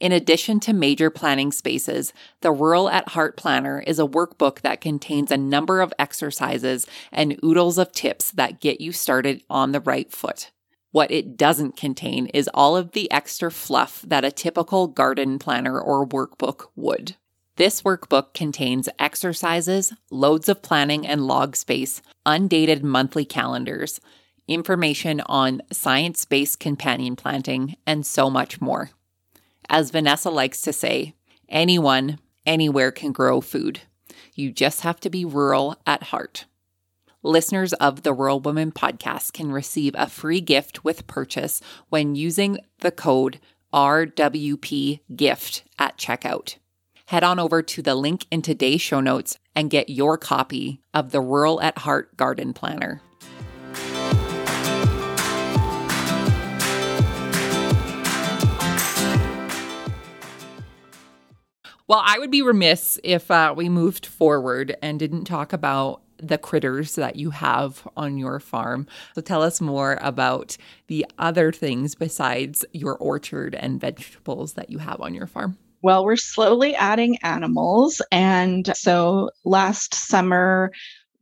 In 0.00 0.12
addition 0.12 0.60
to 0.60 0.72
major 0.72 1.10
planning 1.10 1.52
spaces, 1.52 2.14
the 2.40 2.52
Rural 2.52 2.88
at 2.88 3.10
Heart 3.10 3.36
Planner 3.36 3.80
is 3.86 3.98
a 3.98 4.06
workbook 4.06 4.62
that 4.62 4.80
contains 4.80 5.30
a 5.30 5.36
number 5.36 5.82
of 5.82 5.92
exercises 5.98 6.86
and 7.12 7.38
oodles 7.44 7.76
of 7.76 7.92
tips 7.92 8.30
that 8.30 8.62
get 8.62 8.80
you 8.80 8.92
started 8.92 9.42
on 9.50 9.72
the 9.72 9.80
right 9.80 10.10
foot. 10.10 10.52
What 10.92 11.10
it 11.12 11.36
doesn't 11.36 11.76
contain 11.76 12.26
is 12.26 12.50
all 12.52 12.76
of 12.76 12.92
the 12.92 13.10
extra 13.12 13.50
fluff 13.50 14.02
that 14.06 14.24
a 14.24 14.32
typical 14.32 14.88
garden 14.88 15.38
planner 15.38 15.80
or 15.80 16.06
workbook 16.06 16.66
would. 16.74 17.16
This 17.56 17.82
workbook 17.82 18.34
contains 18.34 18.88
exercises, 18.98 19.92
loads 20.10 20.48
of 20.48 20.62
planning 20.62 21.06
and 21.06 21.26
log 21.26 21.56
space, 21.56 22.02
undated 22.26 22.82
monthly 22.82 23.24
calendars, 23.24 24.00
information 24.48 25.20
on 25.26 25.62
science 25.70 26.24
based 26.24 26.58
companion 26.58 27.14
planting, 27.14 27.76
and 27.86 28.04
so 28.04 28.28
much 28.28 28.60
more. 28.60 28.90
As 29.68 29.90
Vanessa 29.90 30.30
likes 30.30 30.60
to 30.62 30.72
say, 30.72 31.14
anyone, 31.48 32.18
anywhere 32.44 32.90
can 32.90 33.12
grow 33.12 33.40
food. 33.40 33.82
You 34.34 34.50
just 34.50 34.80
have 34.80 34.98
to 35.00 35.10
be 35.10 35.24
rural 35.24 35.76
at 35.86 36.04
heart. 36.04 36.46
Listeners 37.22 37.72
of 37.74 38.02
the 38.02 38.12
Rural 38.12 38.40
Woman 38.40 38.72
podcast 38.72 39.32
can 39.32 39.52
receive 39.52 39.94
a 39.96 40.08
free 40.08 40.40
gift 40.40 40.84
with 40.84 41.06
purchase 41.06 41.60
when 41.88 42.14
using 42.14 42.58
the 42.78 42.90
code 42.90 43.40
RWPGIFT 43.72 45.62
at 45.78 45.98
checkout 45.98 46.56
head 47.10 47.24
on 47.24 47.40
over 47.40 47.60
to 47.60 47.82
the 47.82 47.96
link 47.96 48.24
in 48.30 48.40
today's 48.40 48.80
show 48.80 49.00
notes 49.00 49.36
and 49.56 49.68
get 49.68 49.90
your 49.90 50.16
copy 50.16 50.80
of 50.94 51.10
the 51.10 51.20
Rural 51.20 51.60
at 51.60 51.76
Heart 51.78 52.16
Garden 52.16 52.52
Planner. 52.52 53.02
Well, 61.88 62.00
I 62.04 62.20
would 62.20 62.30
be 62.30 62.42
remiss 62.42 63.00
if 63.02 63.28
uh, 63.28 63.52
we 63.56 63.68
moved 63.68 64.06
forward 64.06 64.76
and 64.80 64.96
didn't 64.96 65.24
talk 65.24 65.52
about 65.52 66.02
the 66.22 66.38
critters 66.38 66.94
that 66.94 67.16
you 67.16 67.30
have 67.30 67.86
on 67.96 68.18
your 68.18 68.40
farm. 68.40 68.86
So 69.14 69.20
tell 69.20 69.42
us 69.42 69.60
more 69.60 69.98
about 70.00 70.56
the 70.86 71.06
other 71.18 71.52
things 71.52 71.94
besides 71.94 72.64
your 72.72 72.96
orchard 72.96 73.54
and 73.54 73.80
vegetables 73.80 74.54
that 74.54 74.70
you 74.70 74.78
have 74.78 75.00
on 75.00 75.14
your 75.14 75.26
farm. 75.26 75.58
Well, 75.82 76.04
we're 76.04 76.16
slowly 76.16 76.74
adding 76.74 77.16
animals. 77.22 78.02
And 78.12 78.70
so 78.76 79.30
last 79.44 79.94
summer, 79.94 80.72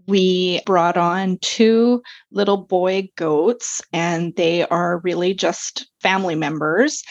we 0.08 0.62
brought 0.64 0.96
on 0.96 1.38
two 1.42 2.02
little 2.32 2.56
boy 2.56 3.11
goats, 3.16 3.82
and 3.92 4.34
they 4.37 4.66
are 4.66 5.00
really 5.04 5.34
just 5.34 5.87
family 6.00 6.34
members. 6.34 7.02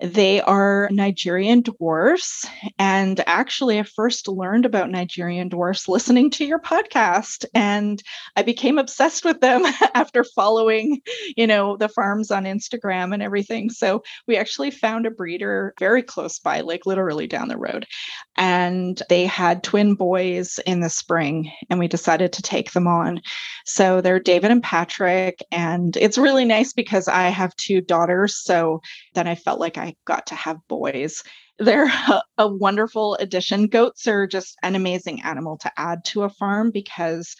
They 0.00 0.42
are 0.42 0.90
Nigerian 0.92 1.62
dwarfs. 1.62 2.46
And 2.78 3.22
actually, 3.26 3.78
I 3.78 3.84
first 3.84 4.28
learned 4.28 4.66
about 4.66 4.90
Nigerian 4.90 5.48
dwarfs 5.48 5.88
listening 5.88 6.30
to 6.32 6.44
your 6.44 6.58
podcast. 6.58 7.46
And 7.54 8.02
I 8.36 8.42
became 8.42 8.78
obsessed 8.78 9.24
with 9.24 9.40
them 9.40 9.62
after 9.94 10.22
following, 10.22 11.00
you 11.34 11.46
know, 11.46 11.78
the 11.78 11.88
farms 11.88 12.30
on 12.30 12.44
Instagram 12.44 13.14
and 13.14 13.22
everything. 13.22 13.70
So 13.70 14.02
we 14.26 14.36
actually 14.36 14.70
found 14.70 15.06
a 15.06 15.10
breeder 15.10 15.72
very 15.78 16.02
close 16.02 16.38
by, 16.38 16.60
like 16.60 16.84
literally 16.84 17.26
down 17.26 17.48
the 17.48 17.56
road. 17.56 17.86
And 18.36 19.02
they 19.08 19.24
had 19.24 19.62
twin 19.62 19.94
boys 19.94 20.60
in 20.66 20.80
the 20.80 20.90
spring, 20.90 21.50
and 21.70 21.78
we 21.78 21.88
decided 21.88 22.34
to 22.34 22.42
take 22.42 22.72
them 22.72 22.86
on. 22.86 23.22
So 23.64 24.02
they're 24.02 24.20
David 24.20 24.50
and 24.50 24.62
Patrick. 24.62 25.42
And 25.50 25.96
it's 25.96 26.18
really 26.18 26.44
nice 26.44 26.74
because 26.74 27.08
I 27.08 27.28
have 27.28 27.56
two 27.56 27.80
daughters. 27.80 28.35
So 28.44 28.80
then 29.14 29.26
I 29.26 29.34
felt 29.34 29.60
like 29.60 29.78
I 29.78 29.94
got 30.04 30.26
to 30.26 30.34
have 30.34 30.58
boys. 30.68 31.22
They're 31.58 31.86
a, 31.86 32.22
a 32.38 32.48
wonderful 32.48 33.14
addition. 33.16 33.66
Goats 33.66 34.06
are 34.06 34.26
just 34.26 34.56
an 34.62 34.74
amazing 34.74 35.22
animal 35.22 35.58
to 35.58 35.72
add 35.76 36.04
to 36.06 36.22
a 36.22 36.30
farm 36.30 36.70
because 36.70 37.34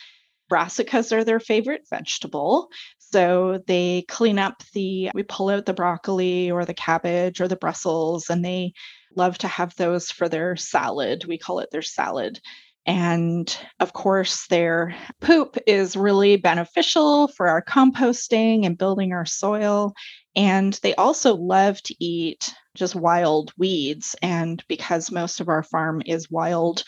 brassicas 0.50 1.12
are 1.12 1.24
their 1.24 1.40
favorite 1.40 1.82
vegetable. 1.90 2.68
So 2.98 3.60
they 3.66 4.04
clean 4.08 4.38
up 4.38 4.62
the, 4.72 5.10
we 5.14 5.22
pull 5.22 5.48
out 5.48 5.66
the 5.66 5.74
broccoli 5.74 6.50
or 6.50 6.64
the 6.64 6.74
cabbage 6.74 7.40
or 7.40 7.48
the 7.48 7.56
Brussels, 7.56 8.30
and 8.30 8.44
they 8.44 8.72
love 9.14 9.38
to 9.38 9.48
have 9.48 9.74
those 9.76 10.10
for 10.10 10.28
their 10.28 10.56
salad. 10.56 11.24
We 11.24 11.38
call 11.38 11.60
it 11.60 11.70
their 11.70 11.82
salad. 11.82 12.40
And 12.86 13.56
of 13.80 13.92
course, 13.92 14.46
their 14.46 14.94
poop 15.20 15.56
is 15.66 15.96
really 15.96 16.36
beneficial 16.36 17.28
for 17.28 17.48
our 17.48 17.62
composting 17.62 18.64
and 18.64 18.78
building 18.78 19.12
our 19.12 19.26
soil. 19.26 19.92
And 20.36 20.78
they 20.82 20.94
also 20.94 21.34
love 21.34 21.82
to 21.84 21.94
eat 21.98 22.52
just 22.76 22.94
wild 22.94 23.52
weeds. 23.56 24.14
And 24.22 24.62
because 24.68 25.10
most 25.10 25.40
of 25.40 25.48
our 25.48 25.62
farm 25.62 26.02
is 26.04 26.30
wild 26.30 26.84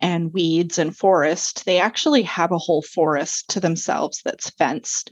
and 0.00 0.32
weeds 0.32 0.78
and 0.78 0.96
forest, 0.96 1.66
they 1.66 1.78
actually 1.78 2.22
have 2.22 2.52
a 2.52 2.58
whole 2.58 2.82
forest 2.82 3.50
to 3.50 3.60
themselves 3.60 4.22
that's 4.24 4.50
fenced. 4.50 5.10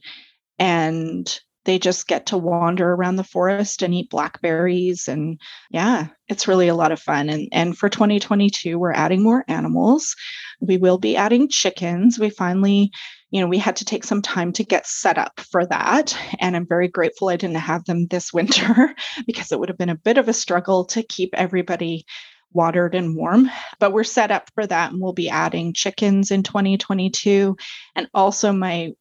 And 0.59 1.39
they 1.65 1.79
just 1.79 2.07
get 2.07 2.27
to 2.27 2.39
wander 2.39 2.93
around 2.93 3.17
the 3.17 3.25
forest 3.25 3.83
and 3.83 3.95
eat 3.95 4.11
blackberries 4.11 5.09
and 5.09 5.41
yeah 5.71 6.09
it's 6.29 6.49
really 6.49 6.69
a 6.69 6.75
lot 6.75 6.93
of 6.93 7.01
fun 7.01 7.29
and 7.29 7.49
and 7.53 7.77
for 7.77 7.89
2022 7.89 8.79
we're 8.79 8.93
adding 8.93 9.23
more 9.23 9.45
animals 9.49 10.15
we 10.61 10.77
will 10.77 10.99
be 10.99 11.17
adding 11.17 11.49
chickens 11.49 12.19
we 12.19 12.31
finally 12.31 12.91
you 13.35 13.41
know 13.41 13.49
we 13.49 13.59
had 13.59 13.77
to 13.77 13.85
take 13.85 14.05
some 14.05 14.23
time 14.23 14.53
to 14.53 14.63
get 14.63 14.87
set 14.87 15.19
up 15.19 15.41
for 15.51 15.67
that 15.67 16.17
and 16.39 16.57
i'm 16.57 16.67
very 16.67 16.87
grateful 16.87 17.29
i 17.29 17.37
didn't 17.37 17.57
have 17.57 17.85
them 17.85 18.07
this 18.07 18.33
winter 18.33 18.95
because 19.27 19.51
it 19.51 19.59
would 19.59 19.69
have 19.69 19.79
been 19.79 19.91
a 19.91 19.97
bit 19.97 20.17
of 20.17 20.29
a 20.29 20.33
struggle 20.33 20.85
to 20.87 21.03
keep 21.03 21.35
everybody 21.35 22.07
watered 22.55 22.95
and 22.95 23.17
warm. 23.17 23.51
But 23.81 23.93
we're 23.93 24.05
set 24.05 24.31
up 24.31 24.49
for 24.55 24.65
that 24.65 24.93
and 24.93 25.03
we'll 25.03 25.13
be 25.13 25.29
adding 25.29 25.75
chickens 25.75 26.31
in 26.31 26.45
2022. 26.45 27.57
And 27.97 28.09
also, 28.15 28.53
my 28.53 28.93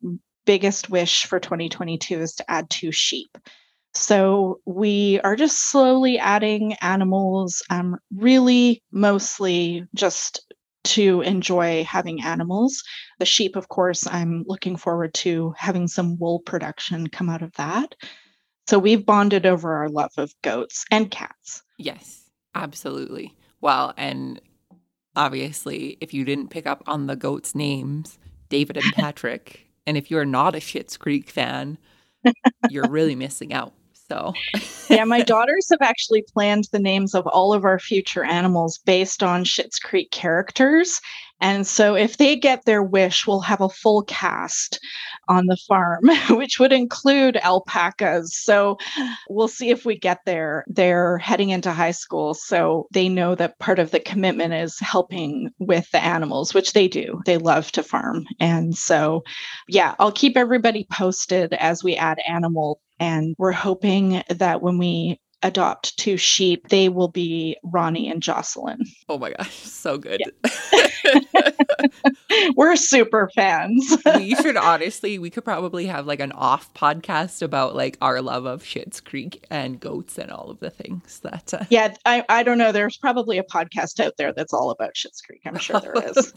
biggest 0.45 0.89
wish 0.89 1.25
for 1.25 1.39
2022 1.39 2.19
is 2.19 2.33
to 2.35 2.51
add 2.51 2.69
two 2.69 2.91
sheep. 2.91 3.37
So 3.93 4.59
we 4.65 5.19
are 5.23 5.35
just 5.35 5.69
slowly 5.69 6.17
adding 6.17 6.73
animals, 6.81 7.61
um, 7.69 7.97
really 8.13 8.81
mostly 8.91 9.85
just 9.93 10.51
to 10.83 11.21
enjoy 11.21 11.83
having 11.83 12.21
animals. 12.23 12.83
The 13.19 13.25
sheep, 13.25 13.55
of 13.55 13.69
course, 13.69 14.05
I'm 14.07 14.43
looking 14.47 14.75
forward 14.75 15.13
to 15.15 15.53
having 15.57 15.87
some 15.87 16.17
wool 16.17 16.39
production 16.39 17.07
come 17.07 17.29
out 17.29 17.41
of 17.41 17.53
that. 17.53 17.95
So 18.67 18.79
we've 18.79 19.05
bonded 19.05 19.45
over 19.45 19.73
our 19.73 19.89
love 19.89 20.11
of 20.17 20.33
goats 20.41 20.85
and 20.91 21.11
cats. 21.11 21.63
Yes, 21.77 22.29
absolutely. 22.55 23.35
Well, 23.61 23.93
and 23.97 24.39
obviously, 25.15 25.97
if 26.01 26.13
you 26.13 26.23
didn't 26.25 26.49
pick 26.49 26.65
up 26.65 26.83
on 26.87 27.07
the 27.07 27.15
goats' 27.15 27.55
names, 27.55 28.17
David 28.49 28.77
and 28.77 28.85
Patrick, 28.93 29.67
and 29.85 29.97
if 29.97 30.09
you're 30.09 30.25
not 30.25 30.55
a 30.55 30.59
Schitt's 30.59 30.97
Creek 30.97 31.29
fan, 31.29 31.77
you're 32.69 32.89
really 32.89 33.15
missing 33.15 33.53
out. 33.53 33.73
So, 34.09 34.33
yeah, 34.89 35.05
my 35.05 35.21
daughters 35.23 35.67
have 35.71 35.81
actually 35.81 36.23
planned 36.33 36.65
the 36.71 36.79
names 36.79 37.15
of 37.15 37.25
all 37.27 37.53
of 37.53 37.65
our 37.65 37.79
future 37.79 38.23
animals 38.23 38.79
based 38.85 39.23
on 39.23 39.43
Schitt's 39.43 39.79
Creek 39.79 40.11
characters. 40.11 40.99
And 41.41 41.67
so, 41.67 41.95
if 41.95 42.17
they 42.17 42.35
get 42.37 42.63
their 42.65 42.83
wish, 42.83 43.27
we'll 43.27 43.41
have 43.41 43.59
a 43.59 43.67
full 43.67 44.03
cast 44.03 44.79
on 45.27 45.47
the 45.47 45.57
farm, 45.67 46.03
which 46.29 46.59
would 46.59 46.71
include 46.71 47.37
alpacas. 47.37 48.37
So, 48.37 48.77
we'll 49.29 49.47
see 49.49 49.69
if 49.69 49.85
we 49.85 49.97
get 49.97 50.19
there. 50.25 50.63
They're 50.67 51.17
heading 51.17 51.49
into 51.49 51.71
high 51.71 51.91
school. 51.91 52.33
So, 52.33 52.87
they 52.91 53.09
know 53.09 53.35
that 53.35 53.59
part 53.59 53.79
of 53.79 53.91
the 53.91 53.99
commitment 53.99 54.53
is 54.53 54.79
helping 54.79 55.49
with 55.59 55.89
the 55.91 56.01
animals, 56.03 56.53
which 56.53 56.73
they 56.73 56.87
do. 56.87 57.21
They 57.25 57.37
love 57.37 57.71
to 57.73 57.83
farm. 57.83 58.25
And 58.39 58.75
so, 58.77 59.23
yeah, 59.67 59.95
I'll 59.99 60.11
keep 60.11 60.37
everybody 60.37 60.87
posted 60.91 61.53
as 61.53 61.83
we 61.83 61.95
add 61.95 62.19
animals 62.27 62.77
and 62.99 63.35
we're 63.37 63.51
hoping 63.51 64.23
that 64.29 64.61
when 64.61 64.77
we 64.77 65.19
adopt 65.43 65.97
two 65.97 66.17
sheep, 66.17 66.69
they 66.69 66.89
will 66.89 67.09
be 67.09 67.57
Ronnie 67.63 68.09
and 68.09 68.23
Jocelyn. 68.23 68.79
Oh 69.09 69.17
my 69.17 69.31
gosh, 69.31 69.53
so 69.53 69.97
good. 69.97 70.21
Yeah. 70.43 70.49
We're 72.55 72.75
super 72.75 73.29
fans. 73.35 73.97
we 74.15 74.35
should 74.35 74.57
honestly, 74.57 75.19
we 75.19 75.29
could 75.29 75.43
probably 75.45 75.85
have 75.85 76.07
like 76.07 76.19
an 76.19 76.31
off 76.31 76.73
podcast 76.73 77.41
about 77.41 77.75
like 77.75 77.97
our 78.01 78.21
love 78.21 78.45
of 78.45 78.63
Schitt's 78.63 79.01
Creek 79.01 79.45
and 79.49 79.79
goats 79.79 80.17
and 80.17 80.31
all 80.31 80.49
of 80.49 80.59
the 80.59 80.69
things 80.69 81.19
that. 81.19 81.53
Uh... 81.53 81.65
Yeah, 81.69 81.93
I, 82.05 82.23
I 82.29 82.43
don't 82.43 82.57
know. 82.57 82.71
There's 82.71 82.97
probably 82.97 83.37
a 83.37 83.43
podcast 83.43 83.99
out 83.99 84.13
there 84.17 84.33
that's 84.33 84.53
all 84.53 84.71
about 84.71 84.95
Schitt's 84.95 85.21
Creek. 85.21 85.41
I'm 85.45 85.57
sure 85.57 85.79
there 85.79 85.93
is. 85.93 86.33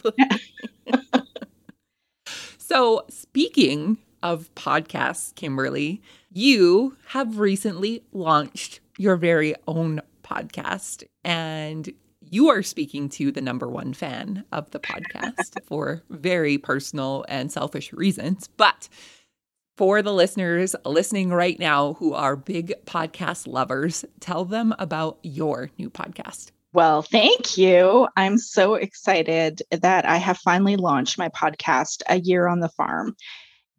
so, 2.58 3.04
speaking 3.08 3.98
of 4.22 4.52
podcasts, 4.54 5.34
Kimberley, 5.34 6.02
you 6.36 6.94
have 7.06 7.38
recently 7.38 8.04
launched 8.12 8.80
your 8.98 9.16
very 9.16 9.54
own 9.66 10.02
podcast 10.22 11.02
and 11.24 11.90
you 12.20 12.50
are 12.50 12.62
speaking 12.62 13.08
to 13.08 13.32
the 13.32 13.40
number 13.40 13.66
one 13.66 13.94
fan 13.94 14.44
of 14.52 14.70
the 14.70 14.78
podcast 14.78 15.58
for 15.66 16.02
very 16.10 16.58
personal 16.58 17.24
and 17.30 17.50
selfish 17.50 17.90
reasons. 17.94 18.50
But 18.58 18.90
for 19.78 20.02
the 20.02 20.12
listeners 20.12 20.76
listening 20.84 21.30
right 21.30 21.58
now 21.58 21.94
who 21.94 22.12
are 22.12 22.36
big 22.36 22.74
podcast 22.84 23.46
lovers, 23.46 24.04
tell 24.20 24.44
them 24.44 24.74
about 24.78 25.18
your 25.22 25.70
new 25.78 25.88
podcast. 25.88 26.50
Well, 26.74 27.00
thank 27.00 27.56
you. 27.56 28.08
I'm 28.14 28.36
so 28.36 28.74
excited 28.74 29.62
that 29.70 30.04
I 30.04 30.18
have 30.18 30.36
finally 30.36 30.76
launched 30.76 31.16
my 31.16 31.30
podcast, 31.30 32.02
A 32.10 32.16
Year 32.16 32.46
on 32.46 32.60
the 32.60 32.68
Farm. 32.68 33.16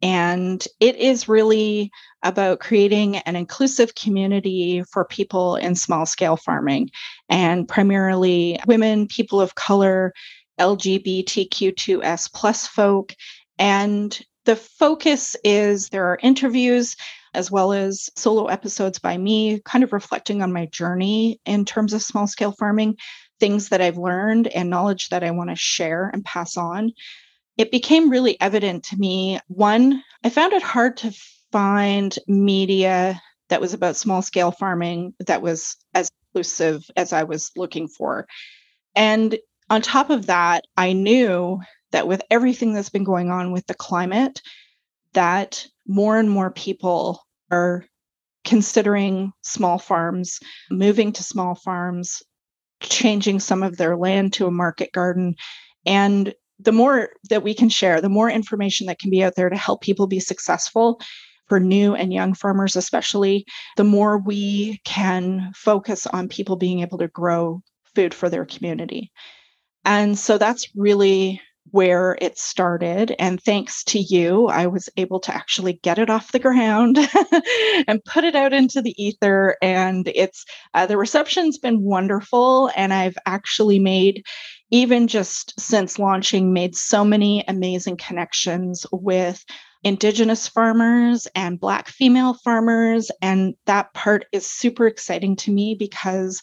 And 0.00 0.64
it 0.80 0.96
is 0.96 1.28
really 1.28 1.90
about 2.22 2.60
creating 2.60 3.16
an 3.18 3.36
inclusive 3.36 3.94
community 3.94 4.82
for 4.92 5.04
people 5.04 5.56
in 5.56 5.74
small 5.74 6.06
scale 6.06 6.36
farming 6.36 6.90
and 7.28 7.66
primarily 7.66 8.58
women, 8.66 9.08
people 9.08 9.40
of 9.40 9.54
color, 9.54 10.12
LGBTQ2S 10.60 12.32
plus 12.32 12.66
folk. 12.66 13.14
And 13.58 14.18
the 14.44 14.56
focus 14.56 15.36
is 15.44 15.88
there 15.88 16.06
are 16.06 16.18
interviews 16.22 16.96
as 17.34 17.50
well 17.50 17.72
as 17.72 18.08
solo 18.16 18.46
episodes 18.46 18.98
by 18.98 19.16
me, 19.16 19.60
kind 19.64 19.84
of 19.84 19.92
reflecting 19.92 20.42
on 20.42 20.52
my 20.52 20.66
journey 20.66 21.40
in 21.44 21.64
terms 21.64 21.92
of 21.92 22.02
small 22.02 22.26
scale 22.26 22.52
farming, 22.52 22.96
things 23.38 23.68
that 23.68 23.80
I've 23.80 23.98
learned 23.98 24.48
and 24.48 24.70
knowledge 24.70 25.08
that 25.10 25.22
I 25.22 25.30
want 25.32 25.50
to 25.50 25.56
share 25.56 26.08
and 26.12 26.24
pass 26.24 26.56
on 26.56 26.92
it 27.58 27.72
became 27.72 28.08
really 28.08 28.40
evident 28.40 28.84
to 28.84 28.96
me. 28.96 29.40
One, 29.48 30.02
I 30.24 30.30
found 30.30 30.52
it 30.52 30.62
hard 30.62 30.96
to 30.98 31.12
find 31.52 32.16
media 32.28 33.20
that 33.48 33.60
was 33.60 33.74
about 33.74 33.96
small 33.96 34.22
scale 34.22 34.52
farming 34.52 35.14
that 35.26 35.42
was 35.42 35.76
as 35.94 36.10
inclusive 36.28 36.84
as 36.96 37.12
I 37.12 37.24
was 37.24 37.50
looking 37.56 37.88
for. 37.88 38.26
And 38.94 39.38
on 39.70 39.82
top 39.82 40.10
of 40.10 40.26
that, 40.26 40.64
I 40.76 40.92
knew 40.92 41.60
that 41.90 42.06
with 42.06 42.22
everything 42.30 42.74
that's 42.74 42.90
been 42.90 43.04
going 43.04 43.30
on 43.30 43.52
with 43.52 43.66
the 43.66 43.74
climate, 43.74 44.40
that 45.14 45.66
more 45.86 46.18
and 46.18 46.30
more 46.30 46.50
people 46.50 47.26
are 47.50 47.84
considering 48.44 49.32
small 49.42 49.78
farms, 49.78 50.38
moving 50.70 51.12
to 51.12 51.22
small 51.22 51.54
farms, 51.54 52.22
changing 52.80 53.40
some 53.40 53.62
of 53.62 53.76
their 53.76 53.96
land 53.96 54.34
to 54.34 54.46
a 54.46 54.50
market 54.50 54.92
garden. 54.92 55.34
And 55.84 56.34
the 56.58 56.72
more 56.72 57.10
that 57.30 57.42
we 57.42 57.54
can 57.54 57.68
share, 57.68 58.00
the 58.00 58.08
more 58.08 58.30
information 58.30 58.86
that 58.86 58.98
can 58.98 59.10
be 59.10 59.22
out 59.22 59.34
there 59.36 59.48
to 59.48 59.56
help 59.56 59.80
people 59.80 60.06
be 60.06 60.20
successful 60.20 61.00
for 61.46 61.60
new 61.60 61.94
and 61.94 62.12
young 62.12 62.34
farmers, 62.34 62.76
especially, 62.76 63.46
the 63.76 63.84
more 63.84 64.18
we 64.18 64.80
can 64.84 65.52
focus 65.54 66.06
on 66.06 66.28
people 66.28 66.56
being 66.56 66.80
able 66.80 66.98
to 66.98 67.08
grow 67.08 67.62
food 67.94 68.12
for 68.12 68.28
their 68.28 68.44
community. 68.44 69.10
And 69.84 70.18
so 70.18 70.36
that's 70.36 70.68
really 70.76 71.40
where 71.70 72.16
it 72.20 72.38
started. 72.38 73.14
And 73.18 73.42
thanks 73.42 73.84
to 73.84 73.98
you, 73.98 74.46
I 74.46 74.66
was 74.66 74.88
able 74.96 75.20
to 75.20 75.34
actually 75.34 75.74
get 75.82 75.98
it 75.98 76.10
off 76.10 76.32
the 76.32 76.38
ground 76.38 76.98
and 77.88 78.04
put 78.04 78.24
it 78.24 78.34
out 78.34 78.52
into 78.52 78.80
the 78.80 78.94
ether. 79.02 79.56
And 79.60 80.10
it's 80.14 80.44
uh, 80.74 80.86
the 80.86 80.96
reception's 80.96 81.58
been 81.58 81.82
wonderful. 81.82 82.70
And 82.76 82.92
I've 82.92 83.18
actually 83.26 83.78
made, 83.78 84.24
even 84.70 85.08
just 85.08 85.58
since 85.58 85.98
launching, 85.98 86.52
made 86.52 86.76
so 86.76 87.04
many 87.04 87.44
amazing 87.48 87.96
connections 87.96 88.86
with 88.92 89.44
Indigenous 89.84 90.48
farmers 90.48 91.28
and 91.34 91.60
Black 91.60 91.88
female 91.88 92.34
farmers. 92.34 93.10
And 93.22 93.54
that 93.66 93.94
part 93.94 94.26
is 94.32 94.50
super 94.50 94.86
exciting 94.86 95.36
to 95.36 95.50
me 95.50 95.76
because 95.78 96.42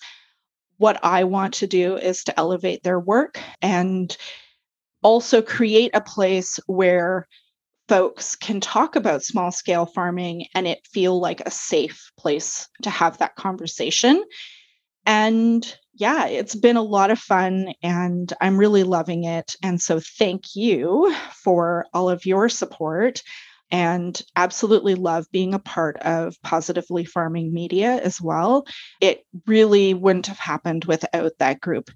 what 0.78 1.00
I 1.04 1.24
want 1.26 1.56
to 1.56 1.68
do 1.68 1.98
is 1.98 2.24
to 2.26 2.40
elevate 2.40 2.84
their 2.84 3.00
work 3.00 3.40
and 3.62 4.16
also 5.04 5.42
create 5.42 5.92
a 5.94 6.02
place 6.02 6.60
where 6.68 7.28
folks 7.88 8.36
can 8.36 8.60
talk 8.60 8.96
about 8.96 9.24
small 9.24 9.52
scale 9.52 9.86
farming 9.86 10.48
and 10.56 10.68
it 10.68 10.80
feel 10.92 11.20
like 11.20 11.42
a 11.42 11.52
safe 11.52 12.12
place 12.18 12.68
to 12.82 12.90
have 12.90 13.20
that 13.20 13.36
conversation. 13.36 14.24
And 15.06 15.76
yeah, 15.94 16.28
it's 16.28 16.56
been 16.56 16.78
a 16.78 16.82
lot 16.82 17.12
of 17.12 17.20
fun 17.20 17.74
and 17.82 18.32
I'm 18.42 18.58
really 18.58 18.84
loving 18.84 19.24
it. 19.24 19.56
And 19.64 19.82
so 19.82 20.00
thank 20.00 20.56
you 20.56 21.16
for 21.44 21.86
all 21.94 22.10
of 22.10 22.26
your 22.26 22.50
support 22.50 23.22
and 23.72 24.22
absolutely 24.36 24.96
love 24.96 25.26
being 25.32 25.54
a 25.54 25.60
part 25.60 25.98
of 25.98 26.36
Positively 26.44 27.06
Farming 27.06 27.54
Media 27.54 28.02
as 28.04 28.22
well. 28.22 28.66
It 29.02 29.26
really 29.48 29.94
wouldn't 29.94 30.28
have 30.28 30.38
happened 30.38 30.86
without 30.86 31.32
that 31.40 31.62
group 31.62 31.90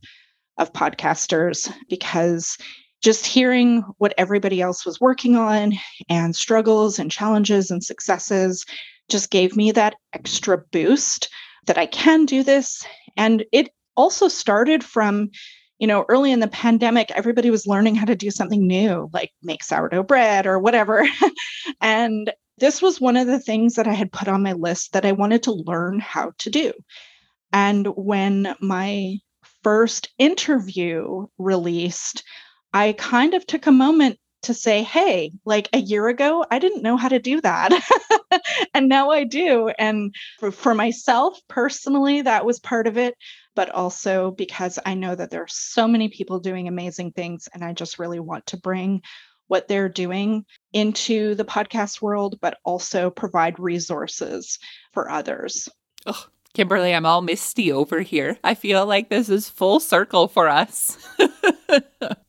of 0.57 0.73
podcasters 0.73 1.71
because 1.89 2.57
just 3.01 3.25
hearing 3.25 3.83
what 3.97 4.13
everybody 4.17 4.61
else 4.61 4.85
was 4.85 4.99
working 4.99 5.35
on 5.35 5.73
and 6.09 6.35
struggles 6.35 6.99
and 6.99 7.11
challenges 7.11 7.71
and 7.71 7.83
successes 7.83 8.65
just 9.09 9.29
gave 9.29 9.55
me 9.55 9.71
that 9.71 9.95
extra 10.13 10.57
boost 10.57 11.29
that 11.65 11.77
I 11.77 11.85
can 11.85 12.25
do 12.25 12.43
this. 12.43 12.85
And 13.17 13.45
it 13.51 13.69
also 13.95 14.27
started 14.27 14.83
from, 14.83 15.29
you 15.77 15.87
know, 15.87 16.05
early 16.09 16.31
in 16.31 16.39
the 16.39 16.47
pandemic, 16.47 17.11
everybody 17.11 17.49
was 17.49 17.67
learning 17.67 17.95
how 17.95 18.05
to 18.05 18.15
do 18.15 18.31
something 18.31 18.65
new, 18.65 19.09
like 19.13 19.31
make 19.43 19.63
sourdough 19.63 20.03
bread 20.03 20.45
or 20.47 20.59
whatever. 20.59 21.07
and 21.81 22.31
this 22.57 22.81
was 22.81 22.99
one 22.99 23.17
of 23.17 23.27
the 23.27 23.39
things 23.39 23.75
that 23.75 23.87
I 23.87 23.93
had 23.93 24.11
put 24.11 24.27
on 24.27 24.43
my 24.43 24.53
list 24.53 24.93
that 24.93 25.05
I 25.05 25.13
wanted 25.13 25.43
to 25.43 25.53
learn 25.53 25.99
how 25.99 26.31
to 26.39 26.49
do. 26.49 26.73
And 27.51 27.87
when 27.87 28.55
my 28.61 29.17
first 29.63 30.09
interview 30.17 31.27
released, 31.37 32.23
I 32.73 32.93
kind 32.93 33.33
of 33.33 33.45
took 33.47 33.65
a 33.65 33.71
moment 33.71 34.19
to 34.43 34.53
say, 34.53 34.83
hey, 34.83 35.31
like 35.45 35.69
a 35.73 35.79
year 35.79 36.07
ago, 36.07 36.45
I 36.49 36.59
didn't 36.59 36.83
know 36.83 36.97
how 36.97 37.09
to 37.09 37.19
do 37.19 37.41
that. 37.41 37.71
and 38.73 38.87
now 38.87 39.11
I 39.11 39.23
do. 39.23 39.69
And 39.77 40.15
for, 40.39 40.51
for, 40.51 40.73
myself 40.73 41.39
personally, 41.47 42.21
that 42.21 42.45
was 42.45 42.59
part 42.59 42.87
of 42.87 42.97
it, 42.97 43.15
but 43.55 43.69
also 43.69 44.31
because 44.31 44.79
I 44.85 44.93
know 44.93 45.13
that 45.15 45.29
there 45.29 45.43
are 45.43 45.47
so 45.49 45.87
many 45.87 46.09
people 46.09 46.39
doing 46.39 46.67
amazing 46.67 47.11
things. 47.11 47.49
And 47.53 47.63
I 47.63 47.73
just 47.73 47.99
really 47.99 48.19
want 48.19 48.45
to 48.47 48.57
bring 48.57 49.01
what 49.47 49.67
they're 49.67 49.89
doing 49.89 50.45
into 50.73 51.35
the 51.35 51.45
podcast 51.45 52.01
world, 52.01 52.37
but 52.39 52.57
also 52.63 53.09
provide 53.09 53.59
resources 53.59 54.59
for 54.93 55.09
others. 55.09 55.67
Oh, 56.05 56.27
Kimberley, 56.53 56.93
I'm 56.93 57.05
all 57.05 57.21
misty 57.21 57.71
over 57.71 58.01
here. 58.01 58.37
I 58.43 58.53
feel 58.53 58.85
like 58.85 59.09
this 59.09 59.29
is 59.29 59.49
full 59.49 59.79
circle 59.79 60.27
for 60.27 60.47
us. 60.47 60.97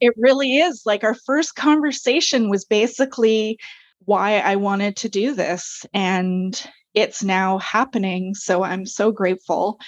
it 0.01 0.15
really 0.17 0.57
is. 0.57 0.83
Like 0.87 1.05
our 1.05 1.15
first 1.15 1.55
conversation 1.57 2.49
was 2.49 2.65
basically 2.65 3.59
why 4.05 4.39
I 4.39 4.57
wanted 4.57 4.97
to 4.97 5.09
do 5.09 5.35
this. 5.35 5.85
And 5.93 6.61
it's 6.95 7.23
now 7.23 7.59
happening. 7.59 8.35
So 8.35 8.63
I'm 8.63 8.87
so 8.87 9.13
grateful. 9.13 9.79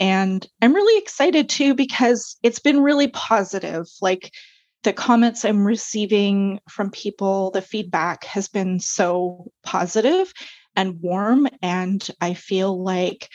And 0.00 0.46
I'm 0.60 0.74
really 0.74 1.00
excited 1.00 1.48
too 1.48 1.74
because 1.74 2.36
it's 2.42 2.58
been 2.58 2.80
really 2.80 3.08
positive. 3.08 3.86
Like 4.00 4.32
the 4.82 4.92
comments 4.92 5.44
I'm 5.44 5.66
receiving 5.66 6.60
from 6.68 6.90
people, 6.90 7.50
the 7.50 7.62
feedback 7.62 8.24
has 8.24 8.48
been 8.48 8.80
so 8.80 9.50
positive 9.64 10.32
and 10.76 11.00
warm. 11.00 11.48
And 11.62 12.06
I 12.20 12.34
feel 12.34 12.82
like 12.82 13.28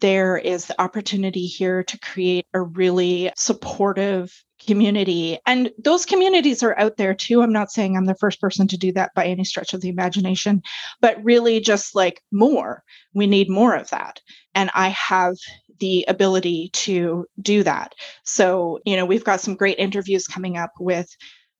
there 0.00 0.36
is 0.36 0.66
the 0.66 0.80
opportunity 0.80 1.46
here 1.46 1.82
to 1.84 1.98
create 1.98 2.46
a 2.54 2.62
really 2.62 3.30
supportive 3.36 4.32
community. 4.68 5.38
And 5.46 5.70
those 5.82 6.04
communities 6.04 6.62
are 6.62 6.78
out 6.78 6.98
there 6.98 7.14
too. 7.14 7.40
I'm 7.40 7.54
not 7.54 7.72
saying 7.72 7.96
I'm 7.96 8.04
the 8.04 8.14
first 8.14 8.38
person 8.38 8.68
to 8.68 8.76
do 8.76 8.92
that 8.92 9.14
by 9.14 9.24
any 9.24 9.42
stretch 9.42 9.72
of 9.72 9.80
the 9.80 9.88
imagination, 9.88 10.60
but 11.00 11.24
really 11.24 11.58
just 11.58 11.94
like 11.94 12.20
more. 12.30 12.84
We 13.14 13.26
need 13.26 13.48
more 13.48 13.74
of 13.74 13.88
that. 13.88 14.20
And 14.54 14.70
I 14.74 14.88
have 14.88 15.36
the 15.80 16.04
ability 16.06 16.68
to 16.74 17.24
do 17.40 17.62
that. 17.62 17.94
So, 18.24 18.78
you 18.84 18.94
know, 18.94 19.06
we've 19.06 19.24
got 19.24 19.40
some 19.40 19.56
great 19.56 19.78
interviews 19.78 20.26
coming 20.26 20.58
up 20.58 20.72
with 20.78 21.08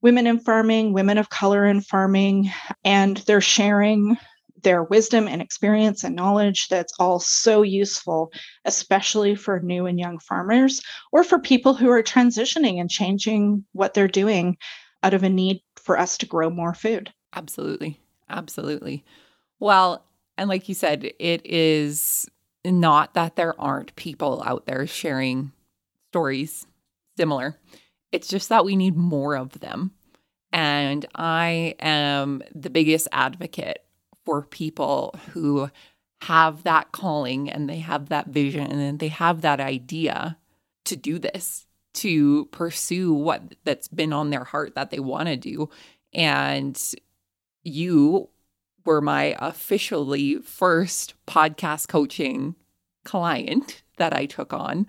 women 0.02 0.26
in 0.26 0.38
farming, 0.38 0.92
women 0.92 1.16
of 1.16 1.30
color 1.30 1.64
in 1.64 1.80
farming, 1.80 2.52
and 2.84 3.16
they're 3.18 3.40
sharing 3.40 4.18
their 4.62 4.82
wisdom 4.82 5.28
and 5.28 5.40
experience 5.40 6.04
and 6.04 6.16
knowledge 6.16 6.68
that's 6.68 6.92
all 6.98 7.20
so 7.20 7.62
useful, 7.62 8.32
especially 8.64 9.34
for 9.34 9.60
new 9.60 9.86
and 9.86 9.98
young 9.98 10.18
farmers 10.18 10.80
or 11.12 11.24
for 11.24 11.38
people 11.38 11.74
who 11.74 11.90
are 11.90 12.02
transitioning 12.02 12.80
and 12.80 12.90
changing 12.90 13.64
what 13.72 13.94
they're 13.94 14.08
doing 14.08 14.56
out 15.02 15.14
of 15.14 15.22
a 15.22 15.28
need 15.28 15.62
for 15.76 15.98
us 15.98 16.18
to 16.18 16.26
grow 16.26 16.50
more 16.50 16.74
food. 16.74 17.12
Absolutely. 17.34 18.00
Absolutely. 18.28 19.04
Well, 19.60 20.04
and 20.36 20.48
like 20.48 20.68
you 20.68 20.74
said, 20.74 21.12
it 21.18 21.44
is 21.44 22.26
not 22.64 23.14
that 23.14 23.36
there 23.36 23.58
aren't 23.60 23.96
people 23.96 24.42
out 24.44 24.66
there 24.66 24.86
sharing 24.86 25.52
stories 26.10 26.66
similar. 27.16 27.56
It's 28.12 28.28
just 28.28 28.48
that 28.48 28.64
we 28.64 28.76
need 28.76 28.96
more 28.96 29.36
of 29.36 29.60
them. 29.60 29.92
And 30.52 31.04
I 31.14 31.74
am 31.80 32.42
the 32.54 32.70
biggest 32.70 33.08
advocate 33.12 33.84
for 34.28 34.42
people 34.42 35.18
who 35.30 35.70
have 36.20 36.62
that 36.64 36.92
calling 36.92 37.48
and 37.48 37.66
they 37.66 37.78
have 37.78 38.10
that 38.10 38.26
vision 38.26 38.70
and 38.70 38.98
they 38.98 39.08
have 39.08 39.40
that 39.40 39.58
idea 39.58 40.36
to 40.84 40.96
do 40.96 41.18
this, 41.18 41.66
to 41.94 42.44
pursue 42.52 43.14
what 43.14 43.54
that's 43.64 43.88
been 43.88 44.12
on 44.12 44.28
their 44.28 44.44
heart 44.44 44.74
that 44.74 44.90
they 44.90 44.98
want 44.98 45.28
to 45.28 45.36
do. 45.38 45.70
And 46.12 46.78
you 47.64 48.28
were 48.84 49.00
my 49.00 49.34
officially 49.38 50.34
first 50.40 51.14
podcast 51.26 51.88
coaching 51.88 52.54
client 53.06 53.82
that 53.96 54.12
I 54.12 54.26
took 54.26 54.52
on. 54.52 54.86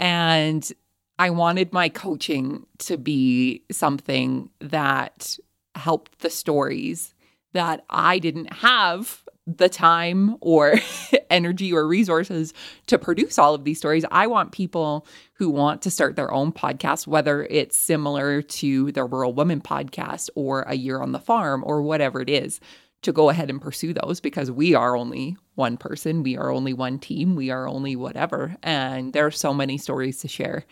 And 0.00 0.68
I 1.16 1.30
wanted 1.30 1.72
my 1.72 1.88
coaching 1.88 2.66
to 2.78 2.98
be 2.98 3.62
something 3.70 4.50
that 4.58 5.38
helped 5.76 6.18
the 6.22 6.30
stories 6.30 7.13
that 7.54 7.84
I 7.88 8.18
didn't 8.18 8.52
have 8.52 9.24
the 9.46 9.68
time 9.68 10.36
or 10.40 10.74
energy 11.30 11.72
or 11.72 11.86
resources 11.86 12.54
to 12.86 12.98
produce 12.98 13.38
all 13.38 13.54
of 13.54 13.64
these 13.64 13.78
stories. 13.78 14.04
I 14.10 14.26
want 14.26 14.52
people 14.52 15.06
who 15.34 15.50
want 15.50 15.82
to 15.82 15.90
start 15.90 16.16
their 16.16 16.32
own 16.32 16.52
podcast, 16.52 17.06
whether 17.06 17.44
it's 17.44 17.76
similar 17.76 18.42
to 18.42 18.92
the 18.92 19.04
Rural 19.04 19.34
Woman 19.34 19.60
podcast 19.60 20.30
or 20.34 20.62
A 20.62 20.74
Year 20.74 21.00
on 21.00 21.12
the 21.12 21.18
Farm 21.18 21.62
or 21.66 21.82
whatever 21.82 22.20
it 22.20 22.30
is, 22.30 22.60
to 23.02 23.12
go 23.12 23.28
ahead 23.28 23.50
and 23.50 23.60
pursue 23.60 23.92
those 23.92 24.18
because 24.18 24.50
we 24.50 24.74
are 24.74 24.96
only 24.96 25.36
one 25.56 25.76
person, 25.76 26.22
we 26.22 26.38
are 26.38 26.50
only 26.50 26.72
one 26.72 26.98
team, 26.98 27.36
we 27.36 27.50
are 27.50 27.68
only 27.68 27.96
whatever. 27.96 28.56
And 28.62 29.12
there 29.12 29.26
are 29.26 29.30
so 29.30 29.52
many 29.52 29.76
stories 29.76 30.20
to 30.20 30.28
share. 30.28 30.64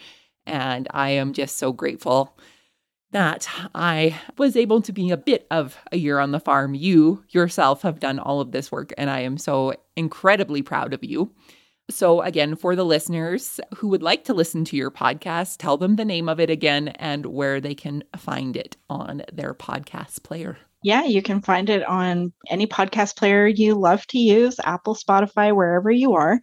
And 0.46 0.88
I 0.92 1.10
am 1.10 1.34
just 1.34 1.58
so 1.58 1.72
grateful 1.72 2.34
that 3.12 3.48
I 3.74 4.18
was 4.38 4.56
able 4.56 4.82
to 4.82 4.92
be 4.92 5.10
a 5.10 5.16
bit 5.16 5.46
of 5.50 5.78
a 5.92 5.96
year 5.96 6.18
on 6.18 6.32
the 6.32 6.40
farm. 6.40 6.74
You 6.74 7.24
yourself 7.28 7.82
have 7.82 8.00
done 8.00 8.18
all 8.18 8.40
of 8.40 8.52
this 8.52 8.72
work, 8.72 8.92
and 8.98 9.08
I 9.08 9.20
am 9.20 9.38
so 9.38 9.74
incredibly 9.96 10.62
proud 10.62 10.92
of 10.92 11.04
you. 11.04 11.30
So, 11.90 12.22
again, 12.22 12.56
for 12.56 12.74
the 12.74 12.84
listeners 12.84 13.60
who 13.76 13.88
would 13.88 14.02
like 14.02 14.24
to 14.24 14.34
listen 14.34 14.64
to 14.66 14.76
your 14.76 14.90
podcast, 14.90 15.58
tell 15.58 15.76
them 15.76 15.96
the 15.96 16.04
name 16.04 16.28
of 16.28 16.40
it 16.40 16.48
again 16.48 16.88
and 16.88 17.26
where 17.26 17.60
they 17.60 17.74
can 17.74 18.02
find 18.16 18.56
it 18.56 18.76
on 18.88 19.22
their 19.32 19.52
podcast 19.52 20.22
player. 20.22 20.56
Yeah, 20.82 21.04
you 21.04 21.22
can 21.22 21.42
find 21.42 21.68
it 21.68 21.86
on 21.86 22.32
any 22.48 22.66
podcast 22.66 23.16
player 23.16 23.46
you 23.46 23.74
love 23.74 24.06
to 24.08 24.18
use, 24.18 24.58
Apple, 24.64 24.94
Spotify, 24.94 25.54
wherever 25.54 25.90
you 25.90 26.14
are. 26.14 26.40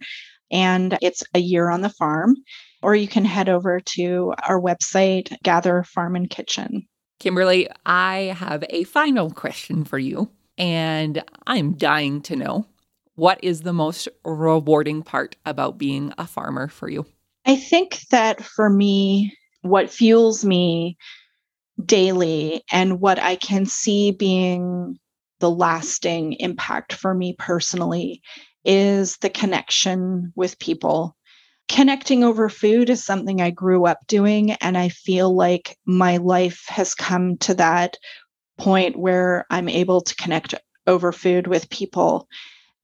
And 0.50 0.96
it's 1.02 1.22
A 1.34 1.38
Year 1.38 1.70
on 1.70 1.80
the 1.80 1.90
Farm 1.90 2.36
or 2.82 2.94
you 2.94 3.08
can 3.08 3.24
head 3.24 3.48
over 3.48 3.80
to 3.80 4.34
our 4.42 4.60
website, 4.60 5.32
Gather 5.42 5.82
Farm 5.82 6.16
and 6.16 6.28
Kitchen. 6.28 6.86
Kimberley, 7.18 7.68
I 7.84 8.34
have 8.36 8.64
a 8.70 8.84
final 8.84 9.30
question 9.30 9.84
for 9.84 9.98
you, 9.98 10.30
and 10.56 11.22
I'm 11.46 11.74
dying 11.74 12.22
to 12.22 12.36
know 12.36 12.66
what 13.20 13.38
is 13.44 13.60
the 13.60 13.74
most 13.74 14.08
rewarding 14.24 15.02
part 15.02 15.36
about 15.44 15.76
being 15.76 16.14
a 16.16 16.26
farmer 16.26 16.68
for 16.68 16.88
you? 16.88 17.04
I 17.44 17.56
think 17.56 18.00
that 18.10 18.42
for 18.42 18.70
me, 18.70 19.36
what 19.60 19.90
fuels 19.90 20.42
me 20.42 20.96
daily 21.84 22.62
and 22.72 22.98
what 22.98 23.18
I 23.18 23.36
can 23.36 23.66
see 23.66 24.10
being 24.10 24.98
the 25.40 25.50
lasting 25.50 26.34
impact 26.34 26.94
for 26.94 27.14
me 27.14 27.34
personally 27.38 28.22
is 28.64 29.18
the 29.18 29.28
connection 29.30 30.32
with 30.34 30.58
people 30.58 31.14
connecting 31.70 32.24
over 32.24 32.48
food 32.48 32.90
is 32.90 33.04
something 33.04 33.40
I 33.40 33.50
grew 33.50 33.86
up 33.86 33.98
doing. 34.08 34.52
And 34.54 34.76
I 34.76 34.88
feel 34.88 35.32
like 35.32 35.78
my 35.86 36.16
life 36.16 36.64
has 36.66 36.96
come 36.96 37.36
to 37.38 37.54
that 37.54 37.96
point 38.58 38.98
where 38.98 39.46
I'm 39.50 39.68
able 39.68 40.00
to 40.00 40.14
connect 40.16 40.52
over 40.88 41.12
food 41.12 41.46
with 41.46 41.70
people. 41.70 42.26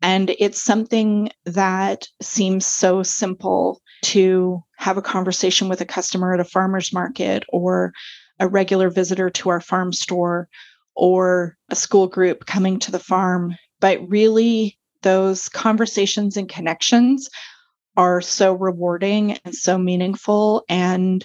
And 0.03 0.31
it's 0.39 0.63
something 0.63 1.31
that 1.47 2.07
seems 2.23 2.65
so 2.65 3.03
simple 3.03 3.81
to 4.05 4.63
have 4.77 4.97
a 4.97 5.03
conversation 5.03 5.69
with 5.69 5.81
a 5.81 5.87
customer 5.87 6.33
at 6.33 6.41
a 6.41 6.45
farmer's 6.45 6.93
market 6.93 7.43
or 7.49 7.93
a 8.39 8.47
regular 8.47 8.89
visitor 8.89 9.31
to 9.31 9.49
our 9.49 9.61
farm 9.61 9.93
store 9.93 10.49
or 10.95 11.57
a 11.71 11.75
school 11.75 12.07
group 12.07 12.47
coming 12.47 12.79
to 12.79 12.93
the 12.93 13.01
farm. 13.01 13.57
But 13.81 14.09
really, 14.09 14.79
those 15.03 15.49
conversations 15.49 16.37
and 16.37 16.49
connections 16.49 17.29
are 17.97 18.21
so 18.21 18.55
rewarding 18.55 19.39
and 19.45 19.55
so 19.55 19.79
meaningful. 19.79 20.65
And 20.69 21.25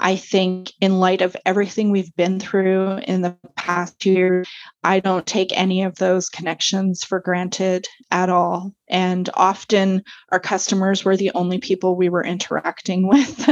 I 0.00 0.16
think, 0.16 0.72
in 0.80 0.98
light 0.98 1.22
of 1.22 1.36
everything 1.46 1.90
we've 1.90 2.14
been 2.16 2.40
through 2.40 2.98
in 3.06 3.22
the 3.22 3.36
past 3.56 3.98
two 4.00 4.12
years, 4.12 4.48
I 4.82 4.98
don't 4.98 5.24
take 5.24 5.56
any 5.56 5.82
of 5.84 5.94
those 5.94 6.28
connections 6.28 7.04
for 7.04 7.20
granted 7.20 7.86
at 8.10 8.28
all. 8.28 8.74
And 8.88 9.30
often, 9.34 10.02
our 10.30 10.40
customers 10.40 11.04
were 11.04 11.16
the 11.16 11.30
only 11.30 11.58
people 11.58 11.96
we 11.96 12.08
were 12.08 12.24
interacting 12.24 13.06
with 13.08 13.48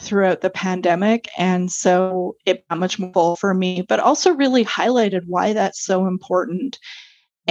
throughout 0.00 0.42
the 0.42 0.50
pandemic. 0.50 1.28
And 1.38 1.72
so 1.72 2.36
it 2.44 2.68
got 2.68 2.78
much 2.78 2.98
more 2.98 3.36
for 3.36 3.54
me, 3.54 3.82
but 3.88 3.98
also 3.98 4.34
really 4.34 4.64
highlighted 4.64 5.22
why 5.26 5.54
that's 5.54 5.82
so 5.82 6.06
important 6.06 6.78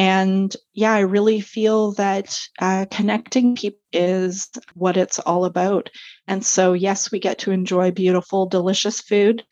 and 0.02 0.56
yeah, 0.74 0.94
I 0.94 1.02
really 1.02 1.42
feel 1.42 1.92
that 1.92 2.36
uh, 2.58 2.88
connecting 2.90 3.56
people 3.56 3.78
is 3.94 4.50
what 4.74 4.98
it's 4.98 5.20
all 5.20 5.46
about. 5.46 5.92
And 6.28 6.44
so, 6.44 6.74
yes, 6.74 7.12
we 7.12 7.20
get 7.20 7.38
to 7.40 7.52
enjoy 7.52 7.92
beautiful, 7.92 8.48
delicious 8.48 9.00
food, 9.00 9.44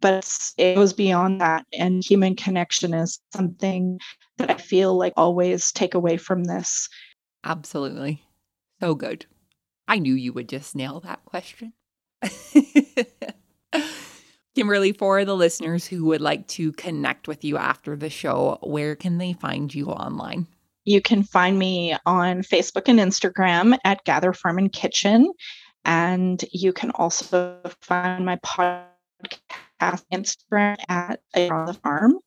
but 0.00 0.26
it 0.56 0.76
goes 0.76 0.94
beyond 0.94 1.42
that. 1.42 1.66
And 1.74 2.02
human 2.02 2.36
connection 2.36 2.94
is 2.94 3.20
something 3.36 3.98
that 4.38 4.50
I 4.50 4.54
feel 4.54 4.96
like 4.96 5.12
always 5.18 5.72
take 5.72 5.92
away 5.92 6.16
from 6.16 6.44
this. 6.44 6.88
Absolutely. 7.44 8.22
So 8.80 8.94
good. 8.94 9.26
I 9.88 9.98
knew 9.98 10.14
you 10.14 10.32
would 10.32 10.48
just 10.48 10.74
nail 10.74 11.00
that 11.00 11.22
question. 11.26 11.74
Kimberley, 14.68 14.92
for 14.92 15.24
the 15.24 15.34
listeners 15.34 15.86
who 15.86 16.04
would 16.04 16.20
like 16.20 16.46
to 16.48 16.72
connect 16.72 17.26
with 17.26 17.42
you 17.42 17.56
after 17.56 17.96
the 17.96 18.10
show, 18.10 18.58
where 18.62 18.94
can 18.94 19.16
they 19.16 19.32
find 19.32 19.74
you 19.74 19.86
online? 19.86 20.46
You 20.84 21.00
can 21.00 21.22
find 21.22 21.58
me 21.58 21.96
on 22.04 22.42
Facebook 22.42 22.82
and 22.86 22.98
Instagram 22.98 23.78
at 23.86 24.04
Gather 24.04 24.34
Farm 24.34 24.58
and 24.58 24.70
Kitchen. 24.70 25.32
And 25.86 26.44
you 26.52 26.74
can 26.74 26.90
also 26.90 27.58
find 27.80 28.26
my 28.26 28.36
podcast 28.36 30.04
Instagram 30.12 30.76
at 30.90 31.20
On 31.34 31.64
the 31.64 31.72
Farm. 31.72 32.18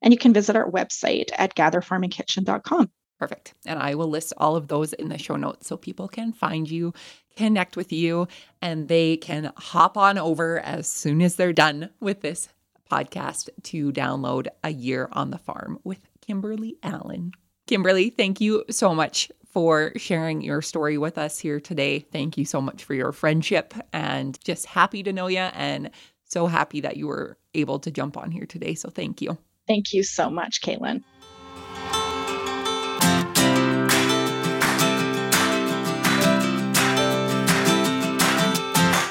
And 0.00 0.14
you 0.14 0.18
can 0.18 0.32
visit 0.32 0.56
our 0.56 0.70
website 0.70 1.28
at 1.36 1.54
gatherfarmandkitchen.com. 1.54 2.90
Perfect. 3.20 3.52
And 3.66 3.78
I 3.78 3.94
will 3.96 4.08
list 4.08 4.32
all 4.38 4.56
of 4.56 4.68
those 4.68 4.94
in 4.94 5.10
the 5.10 5.18
show 5.18 5.36
notes 5.36 5.68
so 5.68 5.76
people 5.76 6.08
can 6.08 6.32
find 6.32 6.68
you, 6.68 6.94
connect 7.36 7.76
with 7.76 7.92
you, 7.92 8.26
and 8.62 8.88
they 8.88 9.18
can 9.18 9.52
hop 9.58 9.98
on 9.98 10.16
over 10.16 10.58
as 10.60 10.90
soon 10.90 11.20
as 11.20 11.36
they're 11.36 11.52
done 11.52 11.90
with 12.00 12.22
this 12.22 12.48
podcast 12.90 13.50
to 13.64 13.92
download 13.92 14.48
A 14.64 14.70
Year 14.70 15.10
on 15.12 15.30
the 15.30 15.36
Farm 15.36 15.78
with 15.84 16.00
Kimberley 16.22 16.78
Allan. 16.82 17.32
Kimberley, 17.66 18.08
thank 18.08 18.40
you 18.40 18.64
so 18.70 18.94
much 18.94 19.30
for 19.52 19.92
sharing 19.96 20.40
your 20.40 20.62
story 20.62 20.96
with 20.96 21.18
us 21.18 21.38
here 21.38 21.60
today. 21.60 21.98
Thank 21.98 22.38
you 22.38 22.46
so 22.46 22.62
much 22.62 22.84
for 22.84 22.94
your 22.94 23.12
friendship 23.12 23.74
and 23.92 24.42
just 24.42 24.64
happy 24.64 25.02
to 25.02 25.12
know 25.12 25.26
you 25.26 25.40
and 25.40 25.90
so 26.24 26.46
happy 26.46 26.80
that 26.80 26.96
you 26.96 27.06
were 27.06 27.36
able 27.52 27.80
to 27.80 27.90
jump 27.90 28.16
on 28.16 28.30
here 28.30 28.46
today. 28.46 28.74
So 28.74 28.88
thank 28.88 29.20
you. 29.20 29.36
Thank 29.68 29.92
you 29.92 30.04
so 30.04 30.30
much, 30.30 30.62
Caitlin. 30.62 31.02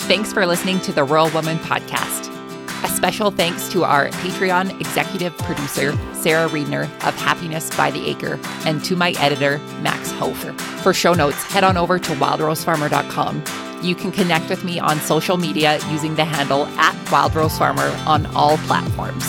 Thanks 0.09 0.33
for 0.33 0.43
listening 0.47 0.79
to 0.79 0.91
the 0.91 1.03
Rural 1.03 1.29
Woman 1.29 1.59
Podcast. 1.59 2.33
A 2.83 2.87
special 2.87 3.29
thanks 3.29 3.69
to 3.69 3.83
our 3.83 4.07
Patreon 4.09 4.81
executive 4.81 5.37
producer, 5.37 5.95
Sarah 6.15 6.49
Reedner 6.49 6.85
of 7.07 7.13
Happiness 7.13 7.69
by 7.77 7.91
the 7.91 8.09
Acre, 8.09 8.39
and 8.65 8.83
to 8.85 8.95
my 8.95 9.11
editor, 9.19 9.59
Max 9.83 10.09
Hofer. 10.13 10.53
For 10.81 10.95
show 10.95 11.13
notes, 11.13 11.43
head 11.43 11.63
on 11.63 11.77
over 11.77 11.99
to 11.99 12.11
wildrosefarmer.com. 12.13 13.43
You 13.83 13.93
can 13.93 14.11
connect 14.11 14.49
with 14.49 14.63
me 14.63 14.79
on 14.79 14.99
social 15.01 15.37
media 15.37 15.77
using 15.91 16.15
the 16.15 16.25
handle 16.25 16.65
at 16.79 16.95
wildrosefarmer 17.05 17.95
on 18.07 18.25
all 18.35 18.57
platforms. 18.65 19.23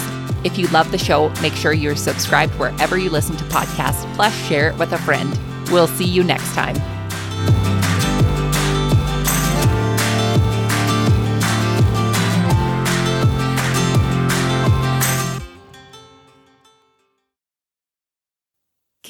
If 0.45 0.57
you 0.57 0.67
love 0.69 0.91
the 0.93 0.97
show, 0.97 1.29
make 1.43 1.53
sure 1.53 1.75
you're 1.75 1.95
subscribed 1.95 2.55
wherever 2.55 2.97
you 2.97 3.11
listen 3.11 3.37
to 3.37 3.45
podcasts, 3.45 4.11
plus 4.15 4.35
share 4.47 4.71
it 4.71 4.79
with 4.79 4.95
a 4.95 4.99
friend. 4.99 5.39
We'll 5.71 5.89
see 5.89 6.07
you 6.07 6.25
next 6.25 6.55
time. 6.55 7.00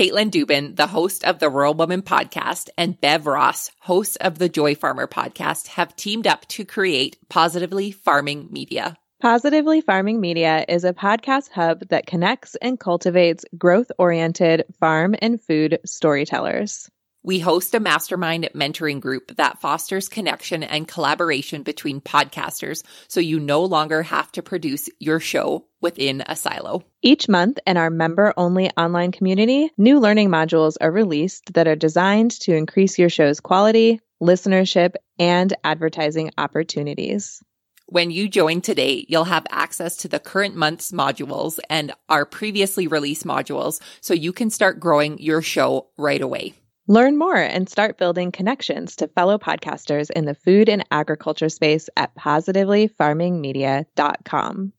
Caitlin 0.01 0.31
Dubin, 0.31 0.77
the 0.77 0.87
host 0.87 1.27
of 1.27 1.41
the 1.41 1.51
Rural 1.51 1.75
Woman 1.75 2.01
podcast, 2.01 2.71
and 2.79 2.99
Bev 3.03 3.27
Ross, 3.27 3.71
host 3.81 4.17
of 4.23 4.39
the 4.39 4.49
Joy 4.49 4.75
Farmer 4.75 5.07
podcast, 5.07 5.67
have 5.67 5.95
teamed 5.95 6.27
up 6.27 6.49
to 6.49 6.65
create 6.65 7.19
Positively 7.29 7.91
Farming 7.91 8.49
Media. 8.51 8.97
Positively 9.21 9.83
Farming 9.83 10.19
Media 10.19 10.65
is 10.67 10.85
a 10.85 10.95
podcast 10.95 11.51
hub 11.51 11.87
that 11.91 12.07
connects 12.07 12.57
and 12.63 12.81
cultivates 12.81 13.45
growth 13.59 13.93
oriented 13.99 14.65
farm 14.81 15.15
and 15.21 15.39
food 15.39 15.79
storytellers. 15.85 16.89
We 17.23 17.39
host 17.39 17.75
a 17.75 17.81
mastermind 17.81 18.49
mentoring 18.55 18.99
group 18.99 19.37
that 19.37 19.61
fosters 19.61 20.09
connection 20.09 20.63
and 20.63 20.89
collaboration 20.89 21.63
between 21.63 22.01
podcasters 22.01 22.83
so 23.09 23.21
you 23.21 23.39
no 23.39 23.63
longer 23.63 24.03
have 24.03 24.33
to 24.33 24.43
produce 24.43 24.89
your 24.99 25.21
show 25.21 25.67
within 25.83 26.23
a 26.27 26.35
silo. 26.35 26.83
Each 27.03 27.29
month 27.29 27.59
in 27.67 27.77
our 27.77 27.91
member 27.91 28.33
only 28.39 28.71
online 28.71 29.13
community, 29.13 29.71
new 29.77 30.01
learning 30.01 30.31
modules 30.31 30.77
are 30.81 30.91
released 30.91 31.53
that 31.53 31.69
are 31.69 31.77
designed 31.77 32.31
to 32.41 32.57
increase 32.57 32.99
your 32.99 33.11
show's 33.11 33.39
quality, 33.39 34.01
listenership, 34.23 34.95
and 35.19 35.53
advertising 35.63 36.31
opportunities. 36.39 37.43
When 37.87 38.11
you 38.11 38.31
join 38.31 38.63
today, 38.63 39.05
you'll 39.09 39.25
have 39.25 39.47
access 39.51 39.97
to 39.99 40.09
the 40.09 40.21
current 40.21 40.57
month's 40.57 40.91
modules 40.91 41.59
and 41.69 41.93
our 42.09 42.25
previously 42.25 42.87
released 42.87 43.27
modules 43.27 43.79
so 44.01 44.15
you 44.15 44.33
can 44.33 44.49
start 44.49 44.81
growing 44.81 45.19
your 45.19 45.43
show 45.43 45.89
right 45.99 46.23
away. 46.23 46.55
Learn 46.91 47.17
more 47.19 47.37
and 47.37 47.69
start 47.69 47.99
building 47.99 48.33
connections 48.33 48.97
to 48.97 49.07
fellow 49.07 49.39
podcasters 49.39 50.11
in 50.11 50.25
the 50.25 50.35
food 50.35 50.69
and 50.69 50.85
agriculture 50.91 51.49
space 51.49 51.89
at 51.97 52.17
positivelyfarmingmedia.com. 52.17 54.73